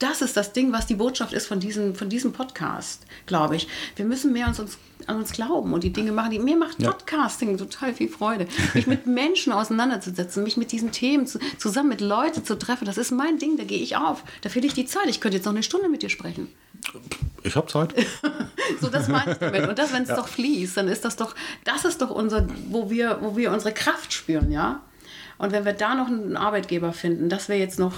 das 0.03 0.21
ist 0.21 0.37
das 0.37 0.53
Ding, 0.53 0.73
was 0.73 0.87
die 0.87 0.95
Botschaft 0.95 1.33
ist 1.33 1.47
von 1.47 1.61
diesem, 1.61 1.95
von 1.95 2.09
diesem 2.09 2.33
Podcast, 2.33 3.07
glaube 3.27 3.57
ich. 3.57 3.69
Wir 3.97 4.05
müssen 4.05 4.33
mehr 4.33 4.47
an 4.47 4.55
uns, 4.55 4.79
an 5.07 5.17
uns 5.17 5.33
glauben 5.33 5.73
und 5.73 5.85
die 5.85 5.93
Dinge 5.93 6.13
machen, 6.13 6.33
die 6.33 6.39
mir 6.39 6.57
macht 6.57 6.81
Ja. 6.81 6.91
Podcasting 6.91 7.57
total 7.57 7.95
viel 7.95 8.09
Freude. 8.09 8.47
Mich 8.75 8.87
mit 8.87 9.07
Menschen 9.07 9.53
auseinanderzusetzen, 9.53 10.43
mich 10.43 10.57
mit 10.57 10.73
diesen 10.73 10.91
Themen 10.91 11.27
zu, 11.27 11.39
zusammen 11.59 11.91
mit 11.91 12.01
Leuten 12.01 12.45
zu 12.45 12.59
treffen, 12.59 12.85
das 12.85 12.99
ist 12.99 13.13
mein 13.13 13.39
Ding, 13.39 13.57
da 13.57 13.65
gehe 13.65 13.79
ich 13.79 13.97
auf. 13.97 14.25
Da 14.41 14.49
finde 14.49 14.69
ich 14.69 14.75
die 14.75 14.87
Zeit. 14.87 15.07
Ich 15.07 15.21
könnte 15.21 15.37
jetzt 15.37 15.45
noch 15.45 15.53
eine 15.53 15.63
Stunde 15.63 15.89
mit 15.89 16.03
dir 16.03 16.11
sprechen. 16.11 16.49
Ich 17.43 17.55
habe 17.57 17.67
Zeit. 17.69 17.95
So, 18.81 18.89
das 18.89 19.07
meine 19.09 19.33
ich 19.33 19.39
damit. 19.39 19.69
Und 19.69 19.79
das, 19.79 19.93
wenn 19.93 20.05
es 20.05 20.09
doch 20.09 20.27
fließt, 20.27 20.77
dann 20.77 20.89
ist 20.89 21.05
das 21.05 21.17
doch, 21.17 21.35
das 21.65 21.85
ist 21.85 22.01
doch 22.01 22.11
unser, 22.11 22.49
wo 22.71 22.91
wir, 22.91 23.19
wo 23.21 23.37
wir 23.37 23.53
unsere 23.53 23.75
Kraft 23.75 24.13
spüren, 24.13 24.51
ja. 24.51 24.81
Und 25.37 25.53
wenn 25.53 25.65
wir 25.65 25.73
da 25.73 25.95
noch 25.95 26.07
einen 26.07 26.37
Arbeitgeber 26.37 26.93
finden, 26.93 27.29
das 27.29 27.49
wäre 27.49 27.59
jetzt 27.59 27.79
noch, 27.79 27.93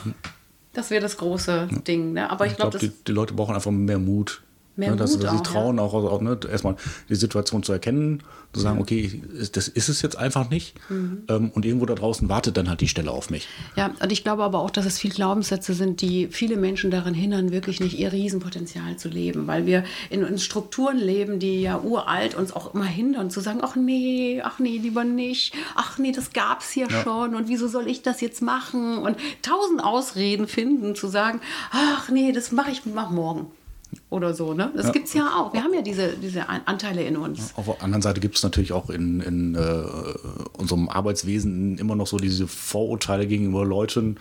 das 0.75 0.91
wäre 0.91 1.01
das 1.01 1.17
große 1.17 1.69
Ding. 1.87 2.13
Ne? 2.13 2.31
Aber 2.31 2.47
ich 2.47 2.53
Ich 2.53 2.57
glaube, 2.59 2.79
glaube, 2.79 2.87
die, 2.95 3.05
die 3.07 3.13
Leute 3.13 3.35
brauchen 3.35 3.55
einfach 3.55 3.71
mehr 3.71 3.99
Mut. 3.99 4.43
Mehr 4.77 4.91
ne, 4.91 4.97
dass 4.97 5.13
Mut 5.13 5.21
sie 5.23 5.29
auch, 5.29 5.41
trauen, 5.43 5.79
auch, 5.79 5.95
auch 5.95 6.21
ne, 6.21 6.39
erstmal 6.51 6.75
die 7.09 7.15
Situation 7.15 7.63
zu 7.63 7.73
erkennen, 7.73 8.23
zu 8.53 8.61
sagen, 8.61 8.81
okay, 8.81 9.23
ist- 9.39 9.57
das 9.57 9.69
ist 9.69 9.89
es 9.89 10.03
jetzt 10.03 10.17
einfach 10.17 10.51
nicht. 10.51 10.75
Mhm. 10.89 11.23
Ähm, 11.29 11.51
und 11.55 11.65
irgendwo 11.65 11.87
da 11.87 11.95
draußen 11.95 12.29
wartet 12.29 12.57
dann 12.57 12.69
halt 12.69 12.81
die 12.81 12.89
Stelle 12.89 13.11
auf 13.13 13.31
mich. 13.31 13.47
Ja, 13.77 13.93
und 14.01 14.11
ich 14.13 14.25
glaube 14.25 14.43
aber 14.43 14.59
auch, 14.61 14.71
dass 14.71 14.85
es 14.87 14.99
viele 14.99 15.15
Glaubenssätze 15.15 15.75
sind, 15.75 16.01
die 16.01 16.29
viele 16.29 16.57
Menschen 16.57 16.91
daran 16.91 17.15
hindern, 17.15 17.53
wirklich 17.53 17.79
nicht 17.81 17.99
ihr 17.99 18.13
Riesenpotenzial 18.13 18.97
zu 18.97 19.09
leben, 19.09 19.47
weil 19.47 19.67
wir 19.67 19.85
in, 20.11 20.23
in 20.23 20.39
Strukturen 20.39 20.99
leben, 20.99 21.39
die 21.39 21.61
ja 21.63 21.79
uralt 21.81 22.35
uns 22.35 22.53
auch 22.53 22.75
immer 22.75 22.85
hindern, 22.85 23.31
zu 23.31 23.41
sagen, 23.41 23.61
ach 23.63 23.77
nee, 23.77 24.41
ach 24.43 24.59
nee, 24.59 24.79
lieber 24.79 25.05
nicht, 25.05 25.55
ach 25.77 25.99
nee, 25.99 26.13
das 26.13 26.33
gab's 26.33 26.71
hier 26.71 26.89
Ja. 26.91 27.03
schon 27.03 27.35
und 27.35 27.49
wieso 27.49 27.69
soll 27.69 27.87
ich 27.87 28.03
das 28.03 28.21
jetzt 28.21 28.43
machen 28.43 28.99
und 28.99 29.17
tausend 29.43 29.83
Ausreden 29.83 30.49
finden, 30.49 30.95
zu 30.95 31.07
sagen, 31.09 31.41
ach 31.71 32.09
nee, 32.09 32.33
das 32.33 32.51
mache 32.53 32.71
ich 32.73 32.83
mach 32.87 33.11
morgen 33.11 33.47
oder 34.14 34.33
so, 34.33 34.55
ne? 34.55 34.72
Das 34.77 34.87
Ja. 34.87 34.92
gibt's 34.92 35.12
ja 35.12 35.27
auch. 35.37 35.53
Wir 35.53 35.62
haben 35.62 35.74
ja 35.74 35.83
diese, 35.83 36.16
diese 36.16 36.48
An- 36.48 36.62
Anteile 36.64 37.03
in 37.03 37.16
uns. 37.16 37.53
Auf 37.57 37.66
der 37.66 37.83
anderen 37.83 38.03
Seite 38.03 38.20
gibt 38.20 38.37
es 38.37 38.42
natürlich 38.42 38.72
auch 38.72 38.88
in, 38.90 39.20
in 39.20 39.55
äh, 39.55 39.85
unserem 40.57 40.88
Arbeitswesen 40.88 41.77
immer 41.79 41.96
noch 41.96 42.07
so 42.07 42.16
diese 42.18 42.46
Vorurteile 42.46 43.27
gegenüber 43.27 43.64
Leuten, 43.64 44.16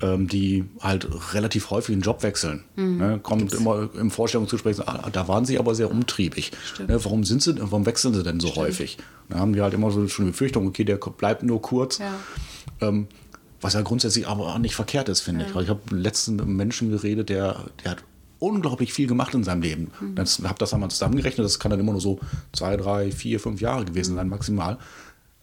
ähm, 0.00 0.28
die 0.28 0.64
halt 0.80 1.08
relativ 1.34 1.70
häufig 1.70 1.92
einen 1.94 2.02
Job 2.02 2.22
wechseln. 2.22 2.64
Mhm. 2.76 2.96
Ne, 2.98 3.20
kommt 3.22 3.52
immer 3.52 3.90
im 3.94 4.10
Vorstellungsgespräch, 4.10 4.80
ah, 4.86 5.10
da 5.12 5.28
waren 5.28 5.44
sie 5.44 5.58
aber 5.58 5.74
sehr 5.74 5.90
umtriebig. 5.90 6.52
Ne, 6.78 7.04
warum 7.04 7.24
sind 7.24 7.42
sie, 7.42 7.54
warum 7.60 7.84
wechseln 7.86 8.14
sie 8.14 8.22
denn 8.22 8.40
so 8.40 8.54
häufig? 8.56 8.96
Da 9.28 9.38
haben 9.38 9.52
die 9.52 9.60
halt 9.60 9.74
immer 9.74 9.90
so 9.90 10.06
schon 10.08 10.24
die 10.26 10.30
Befürchtung, 10.30 10.66
okay, 10.68 10.84
der 10.84 10.96
bleibt 10.96 11.42
nur 11.42 11.60
kurz. 11.60 11.98
Ja. 11.98 12.14
Ähm, 12.80 13.08
was 13.60 13.74
ja 13.74 13.82
grundsätzlich 13.82 14.26
aber 14.26 14.46
auch 14.54 14.58
nicht 14.58 14.74
verkehrt 14.74 15.10
ist, 15.10 15.20
finde 15.20 15.44
ich. 15.44 15.54
Weil 15.54 15.64
ich 15.64 15.68
habe 15.68 15.80
letztens 15.94 16.38
mit 16.38 16.46
einem 16.46 16.56
Menschen 16.56 16.90
geredet, 16.90 17.28
der, 17.28 17.64
der 17.84 17.90
hat 17.90 17.98
unglaublich 18.40 18.92
viel 18.92 19.06
gemacht 19.06 19.34
in 19.34 19.44
seinem 19.44 19.62
Leben. 19.62 19.92
Mhm. 20.00 20.14
Das 20.16 20.42
habe 20.42 20.58
das 20.58 20.74
einmal 20.74 20.90
zusammengerechnet, 20.90 21.44
das 21.44 21.60
kann 21.60 21.70
dann 21.70 21.78
immer 21.78 21.92
nur 21.92 22.00
so 22.00 22.18
zwei, 22.52 22.76
drei, 22.76 23.12
vier, 23.12 23.38
fünf 23.38 23.60
Jahre 23.60 23.84
gewesen 23.84 24.16
sein, 24.16 24.28
maximal. 24.28 24.78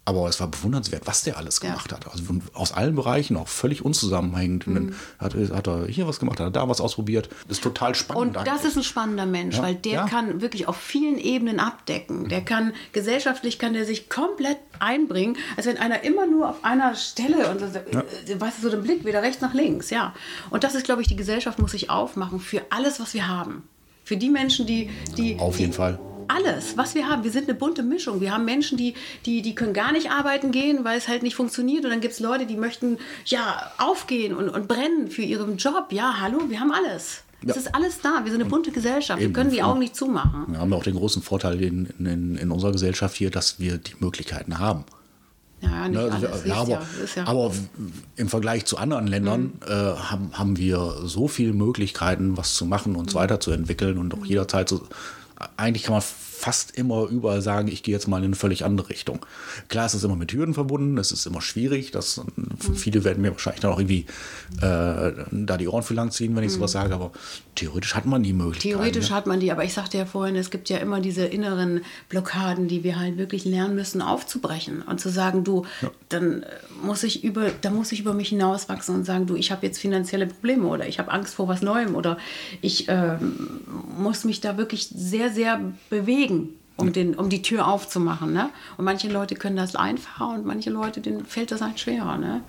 Aber 0.07 0.29
es 0.29 0.39
war 0.39 0.47
bewundernswert, 0.47 1.01
was 1.05 1.23
der 1.23 1.35
alles 1.37 1.59
Ja. 1.61 1.71
gemacht 1.71 1.91
hat. 1.91 2.09
Also 2.09 2.23
aus 2.53 2.71
allen 2.71 2.95
Bereichen, 2.95 3.35
auch 3.35 3.49
völlig 3.49 3.83
unzusammenhängend. 3.83 4.65
Und 4.65 4.73
Mhm. 4.73 4.95
dann 5.19 5.49
hat, 5.49 5.51
hat 5.53 5.67
er 5.67 5.85
hier 5.87 6.07
was 6.07 6.19
gemacht, 6.19 6.39
hat 6.39 6.47
er 6.47 6.51
da 6.51 6.69
was 6.69 6.79
ausprobiert. 6.79 7.27
Das 7.49 7.57
ist 7.57 7.63
total 7.63 7.93
spannend. 7.93 8.37
Und 8.37 8.47
das 8.47 8.63
ist 8.63 8.77
ein 8.77 8.83
spannender 8.83 9.25
Mensch, 9.25 9.57
Ja, 9.57 9.63
weil 9.63 9.75
der 9.75 9.91
ja. 9.91 10.05
kann 10.07 10.39
wirklich 10.39 10.65
auf 10.69 10.77
vielen 10.77 11.17
Ebenen 11.17 11.59
abdecken. 11.59 12.29
Der 12.29 12.39
kann 12.39 12.71
gesellschaftlich 12.93 13.59
kann 13.59 13.73
der 13.73 13.83
sich 13.83 14.07
komplett 14.07 14.57
einbringen, 14.79 15.35
als 15.57 15.65
wenn 15.65 15.77
einer 15.77 16.03
immer 16.05 16.25
nur 16.25 16.49
auf 16.51 16.63
einer 16.63 16.95
Stelle 16.95 17.49
und 17.49 17.59
so, 17.59 17.65
äh, 17.65 18.39
weißt 18.39 18.59
du, 18.59 18.61
so 18.61 18.69
den 18.69 18.83
Blick 18.83 19.03
weder 19.03 19.21
rechts 19.21 19.41
nach 19.41 19.53
links, 19.53 19.89
ja. 19.89 20.13
Und 20.51 20.63
das 20.63 20.73
ist, 20.73 20.85
glaube 20.85 21.01
ich, 21.01 21.09
die 21.09 21.17
Gesellschaft 21.17 21.59
muss 21.59 21.71
sich 21.71 21.89
aufmachen 21.89 22.39
für 22.39 22.61
alles, 22.69 23.01
was 23.01 23.13
wir 23.13 23.27
haben. 23.27 23.63
Für 24.05 24.15
die 24.15 24.29
Menschen, 24.29 24.65
die, 24.65 24.89
die 25.17 25.37
Auf 25.37 25.59
jeden 25.59 25.71
die, 25.71 25.75
Fall. 25.77 25.99
Alles, 26.37 26.77
was 26.77 26.95
wir 26.95 27.07
haben. 27.09 27.23
Wir 27.23 27.31
sind 27.31 27.49
eine 27.49 27.57
bunte 27.57 27.83
Mischung. 27.83 28.21
Wir 28.21 28.31
haben 28.33 28.45
Menschen, 28.45 28.77
die, 28.77 28.93
die, 29.25 29.41
die 29.41 29.55
können 29.55 29.73
gar 29.73 29.91
nicht 29.91 30.11
arbeiten 30.11 30.51
gehen, 30.51 30.83
weil 30.85 30.97
es 30.97 31.07
halt 31.07 31.23
nicht 31.23 31.35
funktioniert. 31.35 31.83
Und 31.85 31.91
dann 31.91 32.01
gibt 32.01 32.13
es 32.13 32.19
Leute, 32.19 32.45
die 32.45 32.55
möchten 32.57 32.97
ja 33.25 33.71
aufgehen 33.77 34.35
und, 34.35 34.49
und 34.49 34.67
brennen 34.67 35.09
für 35.09 35.21
ihren 35.23 35.57
Job. 35.57 35.87
Ja, 35.91 36.15
hallo, 36.21 36.41
wir 36.49 36.59
haben 36.59 36.71
alles. 36.71 37.23
Es 37.45 37.55
ist 37.55 37.75
alles 37.75 38.01
da. 38.01 38.21
Wir 38.23 38.31
sind 38.31 38.41
eine 38.41 38.49
bunte 38.49 38.71
Gesellschaft. 38.71 39.19
Wir 39.21 39.31
können 39.31 39.51
die 39.51 39.61
Augen 39.61 39.79
nicht 39.79 39.95
zumachen. 39.95 40.45
Wir 40.47 40.59
haben 40.59 40.73
auch 40.73 40.83
den 40.83 40.95
großen 40.95 41.21
Vorteil 41.21 41.61
in, 41.61 41.85
in, 41.99 42.35
in 42.35 42.51
unserer 42.51 42.71
Gesellschaft 42.71 43.15
hier, 43.15 43.29
dass 43.29 43.59
wir 43.59 43.77
die 43.77 43.93
Möglichkeiten 43.99 44.57
haben. 44.59 44.85
Ja, 45.61 45.87
nicht 45.87 45.99
Ne, 45.99 46.11
also 46.11 46.27
alles. 46.27 46.45
ja, 46.45 46.55
aber, 46.55 46.81
ja. 47.15 47.25
aber 47.25 47.51
im 48.15 48.27
Vergleich 48.29 48.65
zu 48.65 48.77
anderen 48.77 49.07
Ländern 49.07 49.41
Mhm. 49.41 49.51
äh, 49.67 49.73
haben, 49.73 50.29
haben 50.33 50.57
wir 50.57 50.97
so 51.05 51.27
viele 51.27 51.53
Möglichkeiten, 51.53 52.37
was 52.37 52.55
zu 52.55 52.65
machen, 52.65 52.95
uns 52.95 53.13
Mhm. 53.13 53.19
weiterzuentwickeln 53.19 53.97
und 53.97 54.13
auch 54.15 54.25
jederzeit 54.25 54.69
so. 54.69 54.81
Eigentlich 55.57 55.83
kann 55.83 55.93
man 55.93 56.03
fast 56.37 56.71
immer 56.77 57.07
überall 57.07 57.41
sagen, 57.41 57.67
ich 57.67 57.83
gehe 57.83 57.93
jetzt 57.93 58.07
mal 58.07 58.17
in 58.19 58.25
eine 58.25 58.35
völlig 58.35 58.63
andere 58.63 58.89
Richtung. 58.89 59.25
Klar, 59.69 59.85
es 59.85 59.93
ist 59.93 60.03
immer 60.03 60.15
mit 60.15 60.31
Hürden 60.31 60.53
verbunden, 60.53 60.97
es 60.97 61.11
ist 61.11 61.25
immer 61.25 61.41
schwierig. 61.41 61.91
Das, 61.91 62.21
Mhm. 62.37 62.75
Viele 62.75 63.03
werden 63.03 63.21
mir 63.21 63.31
wahrscheinlich 63.31 63.61
dann 63.61 63.71
auch 63.71 63.79
irgendwie 63.79 64.05
äh, 64.61 65.11
da 65.31 65.57
die 65.57 65.67
Ohren 65.67 65.83
für 65.83 65.93
lang 65.93 66.11
ziehen, 66.11 66.35
wenn 66.35 66.43
ich 66.43 66.51
sowas 66.51 66.71
sage, 66.71 66.93
aber 66.93 67.11
theoretisch 67.55 67.95
hat 67.95 68.05
man 68.05 68.23
die 68.23 68.33
Möglichkeit. 68.33 68.71
Mhm. 68.71 68.77
Theoretisch 68.77 69.09
ne? 69.09 69.15
hat 69.15 69.27
man 69.27 69.39
die, 69.39 69.51
aber 69.51 69.63
ich 69.63 69.73
sagte 69.73 69.97
ja 69.97 70.05
vorhin, 70.05 70.35
es 70.35 70.49
gibt 70.49 70.69
ja 70.69 70.77
immer 70.77 71.01
diese 71.01 71.25
inneren 71.25 71.81
Blockaden, 72.09 72.67
die 72.67 72.83
wir 72.83 72.99
halt 72.99 73.17
wirklich 73.17 73.45
lernen 73.45 73.75
müssen 73.75 74.01
aufzubrechen 74.01 74.81
und 74.81 74.99
zu 74.99 75.09
sagen, 75.09 75.43
du, 75.43 75.65
dann 76.09 76.43
äh, 76.43 76.47
muss 76.81 77.03
ich 77.03 77.23
über, 77.23 77.49
da 77.61 77.69
muss 77.69 77.91
ich 77.91 78.01
über 78.01 78.13
mich 78.13 78.29
hinauswachsen 78.29 78.95
und 78.95 79.05
sagen, 79.05 79.25
du, 79.25 79.35
ich 79.35 79.51
habe 79.51 79.65
jetzt 79.65 79.79
finanzielle 79.79 80.27
Probleme 80.27 80.67
oder 80.67 80.87
ich 80.87 80.99
habe 80.99 81.11
Angst 81.11 81.35
vor 81.35 81.47
was 81.47 81.61
Neuem 81.61 81.95
oder 81.95 82.17
ich 82.61 82.85
ähm, 82.87 83.61
muss 83.97 84.23
mich 84.23 84.41
da 84.41 84.57
wirklich 84.57 84.87
sehr, 84.87 85.31
sehr 85.31 85.59
bewegen. 85.89 86.26
Um, 86.79 86.93
den, 86.93 87.15
um 87.15 87.27
die 87.27 87.41
Tür 87.41 87.67
aufzumachen. 87.67 88.33
Ne? 88.33 88.51
Und 88.77 88.85
manche 88.85 89.07
Leute 89.07 89.33
können 89.33 89.55
das 89.55 89.75
einfacher 89.75 90.29
und 90.29 90.45
manche 90.45 90.69
Leute, 90.69 91.01
denen 91.01 91.25
fällt 91.25 91.51
das 91.51 91.61
halt 91.61 91.79
schwerer. 91.79 92.19
Ne? 92.19 92.43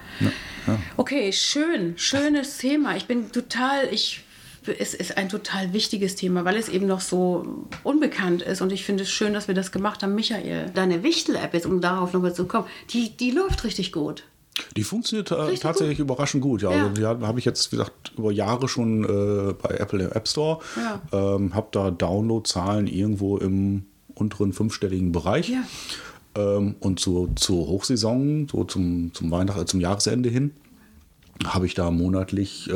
Okay, 0.98 1.32
schön, 1.32 1.96
schönes 1.96 2.58
Thema. 2.58 2.94
Ich 2.94 3.06
bin 3.06 3.32
total, 3.32 3.88
ich, 3.90 4.24
es 4.66 4.92
ist 4.92 5.16
ein 5.16 5.30
total 5.30 5.72
wichtiges 5.72 6.14
Thema, 6.14 6.44
weil 6.44 6.56
es 6.56 6.68
eben 6.68 6.86
noch 6.86 7.00
so 7.00 7.66
unbekannt 7.84 8.42
ist. 8.42 8.60
Und 8.60 8.70
ich 8.70 8.84
finde 8.84 9.04
es 9.04 9.10
schön, 9.10 9.32
dass 9.32 9.48
wir 9.48 9.54
das 9.54 9.72
gemacht 9.72 10.02
haben. 10.02 10.14
Michael, 10.14 10.70
deine 10.74 11.02
Wichtel-App 11.02 11.54
jetzt, 11.54 11.64
um 11.64 11.80
darauf 11.80 12.12
nochmal 12.12 12.34
zu 12.34 12.46
kommen, 12.46 12.66
die, 12.90 13.16
die 13.16 13.30
läuft 13.30 13.64
richtig 13.64 13.92
gut. 13.92 14.24
Die 14.76 14.84
funktioniert 14.84 15.30
äh, 15.30 15.34
Richtig 15.34 15.60
tatsächlich 15.60 15.98
überraschend 15.98 16.42
gut. 16.42 16.62
Ja, 16.62 16.70
Ja. 16.70 16.82
Also 16.82 16.94
die 16.94 17.04
habe 17.04 17.38
ich 17.38 17.44
jetzt, 17.44 17.72
wie 17.72 17.76
gesagt, 17.76 18.12
über 18.16 18.32
Jahre 18.32 18.68
schon 18.68 19.04
äh, 19.04 19.54
bei 19.54 19.76
Apple 19.76 20.04
im 20.04 20.12
App 20.12 20.28
Store. 20.28 20.58
Ja. 20.76 21.36
Ähm, 21.36 21.54
habe 21.54 21.68
da 21.72 21.90
Downloadzahlen 21.90 22.86
irgendwo 22.86 23.38
im 23.38 23.84
unteren 24.14 24.52
fünfstelligen 24.52 25.12
Bereich. 25.12 25.48
Ja. 25.48 25.62
Ähm, 26.36 26.76
und 26.80 27.00
zur, 27.00 27.34
zur 27.36 27.66
Hochsaison, 27.66 28.48
so 28.50 28.64
zum, 28.64 29.12
zum 29.14 29.30
Weihnachten, 29.30 29.62
äh, 29.62 29.66
zum 29.66 29.80
Jahresende 29.80 30.28
hin, 30.28 30.52
habe 31.46 31.66
ich 31.66 31.74
da 31.74 31.90
monatlich 31.90 32.68
äh, 32.68 32.72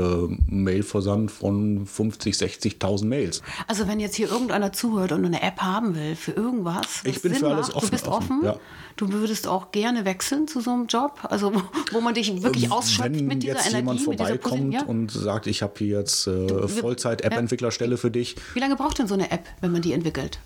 Mailversand 0.47 1.31
von 1.31 1.85
50, 1.87 2.35
60.000 2.35 3.05
Mails. 3.07 3.43
Also 3.67 3.89
wenn 3.89 3.99
jetzt 3.99 4.15
hier 4.15 4.31
irgendeiner 4.31 4.73
zuhört 4.73 5.13
und 5.13 5.25
eine 5.25 5.43
App 5.43 5.61
haben 5.61 5.95
will 5.97 6.15
für 6.15 6.33
irgendwas, 6.33 7.03
Ich 7.05 7.21
bin 7.23 7.33
Sinn 7.33 7.41
für 7.41 7.49
alles 7.55 7.69
macht, 7.69 7.77
offen, 7.77 7.87
du 7.87 7.91
bist 7.93 8.07
offen, 8.09 8.37
offen, 8.39 8.45
ja. 8.45 8.57
du 8.97 9.13
würdest 9.13 9.49
auch 9.49 9.73
gerne 9.73 10.05
wechseln 10.05 10.47
zu 10.47 10.61
so 10.61 10.71
einem 10.71 10.87
Job, 10.87 11.19
also 11.29 11.53
wo- 11.93 12.01
man 12.01 12.15
dich 12.15 12.43
wirklich 12.43 12.71
ausschöpft 12.71 13.09
Ähm, 13.09 13.15
Wenn 13.21 13.27
mit 13.27 13.43
dieser 13.43 13.55
jetzt 13.55 13.67
Energie, 13.71 13.79
jemand 13.79 14.01
vorbeikommt 14.03 14.75
ja? 14.75 14.83
und 14.85 15.11
sagt, 15.11 15.47
ich 15.49 15.63
habe 15.63 15.73
hier 15.79 15.99
jetzt 15.99 16.27
äh, 16.29 16.69
Vollzeit-App-Entwicklerstelle 16.69 17.97
für 17.97 18.11
dich, 18.11 18.37
Wie 18.55 18.61
lange 18.61 18.77
braucht 18.77 18.99
denn 18.99 19.09
so 19.09 19.15
eine 19.15 19.31
App, 19.31 19.45
wenn 19.61 19.73
man 19.73 19.83
die 19.83 19.93
entwickelt? 19.93 20.39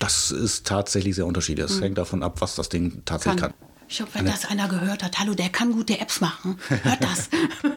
das 0.00 0.30
ist 0.30 0.64
tatsächlich 0.64 1.16
sehr 1.16 1.26
unterschiedlich. 1.26 1.66
Das 1.66 1.80
hängt 1.80 1.98
davon 1.98 2.22
ab, 2.22 2.40
was 2.40 2.54
das 2.54 2.68
Ding 2.68 3.02
tatsächlich 3.04 3.40
kann. 3.42 3.52
Ich 3.88 4.02
hoffe, 4.02 4.18
wenn 4.18 4.26
das 4.26 4.44
einer 4.44 4.68
gehört 4.68 5.02
hat, 5.02 5.18
hallo, 5.18 5.34
der 5.34 5.48
kann 5.48 5.72
gute 5.72 5.98
Apps 5.98 6.20
machen. 6.20 6.58
Hört 6.68 7.02
das. 7.02 7.30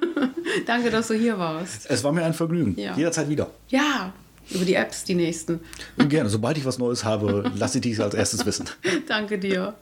Danke, 0.65 0.89
dass 0.89 1.07
du 1.07 1.13
hier 1.13 1.37
warst. 1.39 1.89
Es 1.89 2.03
war 2.03 2.11
mir 2.11 2.25
ein 2.25 2.33
Vergnügen. 2.33 2.77
Ja. 2.77 2.95
Jederzeit 2.95 3.29
wieder. 3.29 3.49
Ja, 3.69 4.11
über 4.49 4.65
die 4.65 4.75
Apps, 4.75 5.05
die 5.05 5.15
nächsten. 5.15 5.61
Gerne. 5.97 6.29
Sobald 6.29 6.57
ich 6.57 6.65
was 6.65 6.77
Neues 6.77 7.05
habe, 7.05 7.49
lasse 7.55 7.77
ich 7.77 7.83
dich 7.83 8.01
als 8.01 8.13
erstes 8.13 8.45
wissen. 8.45 8.69
Danke 9.07 9.39
dir. 9.39 9.75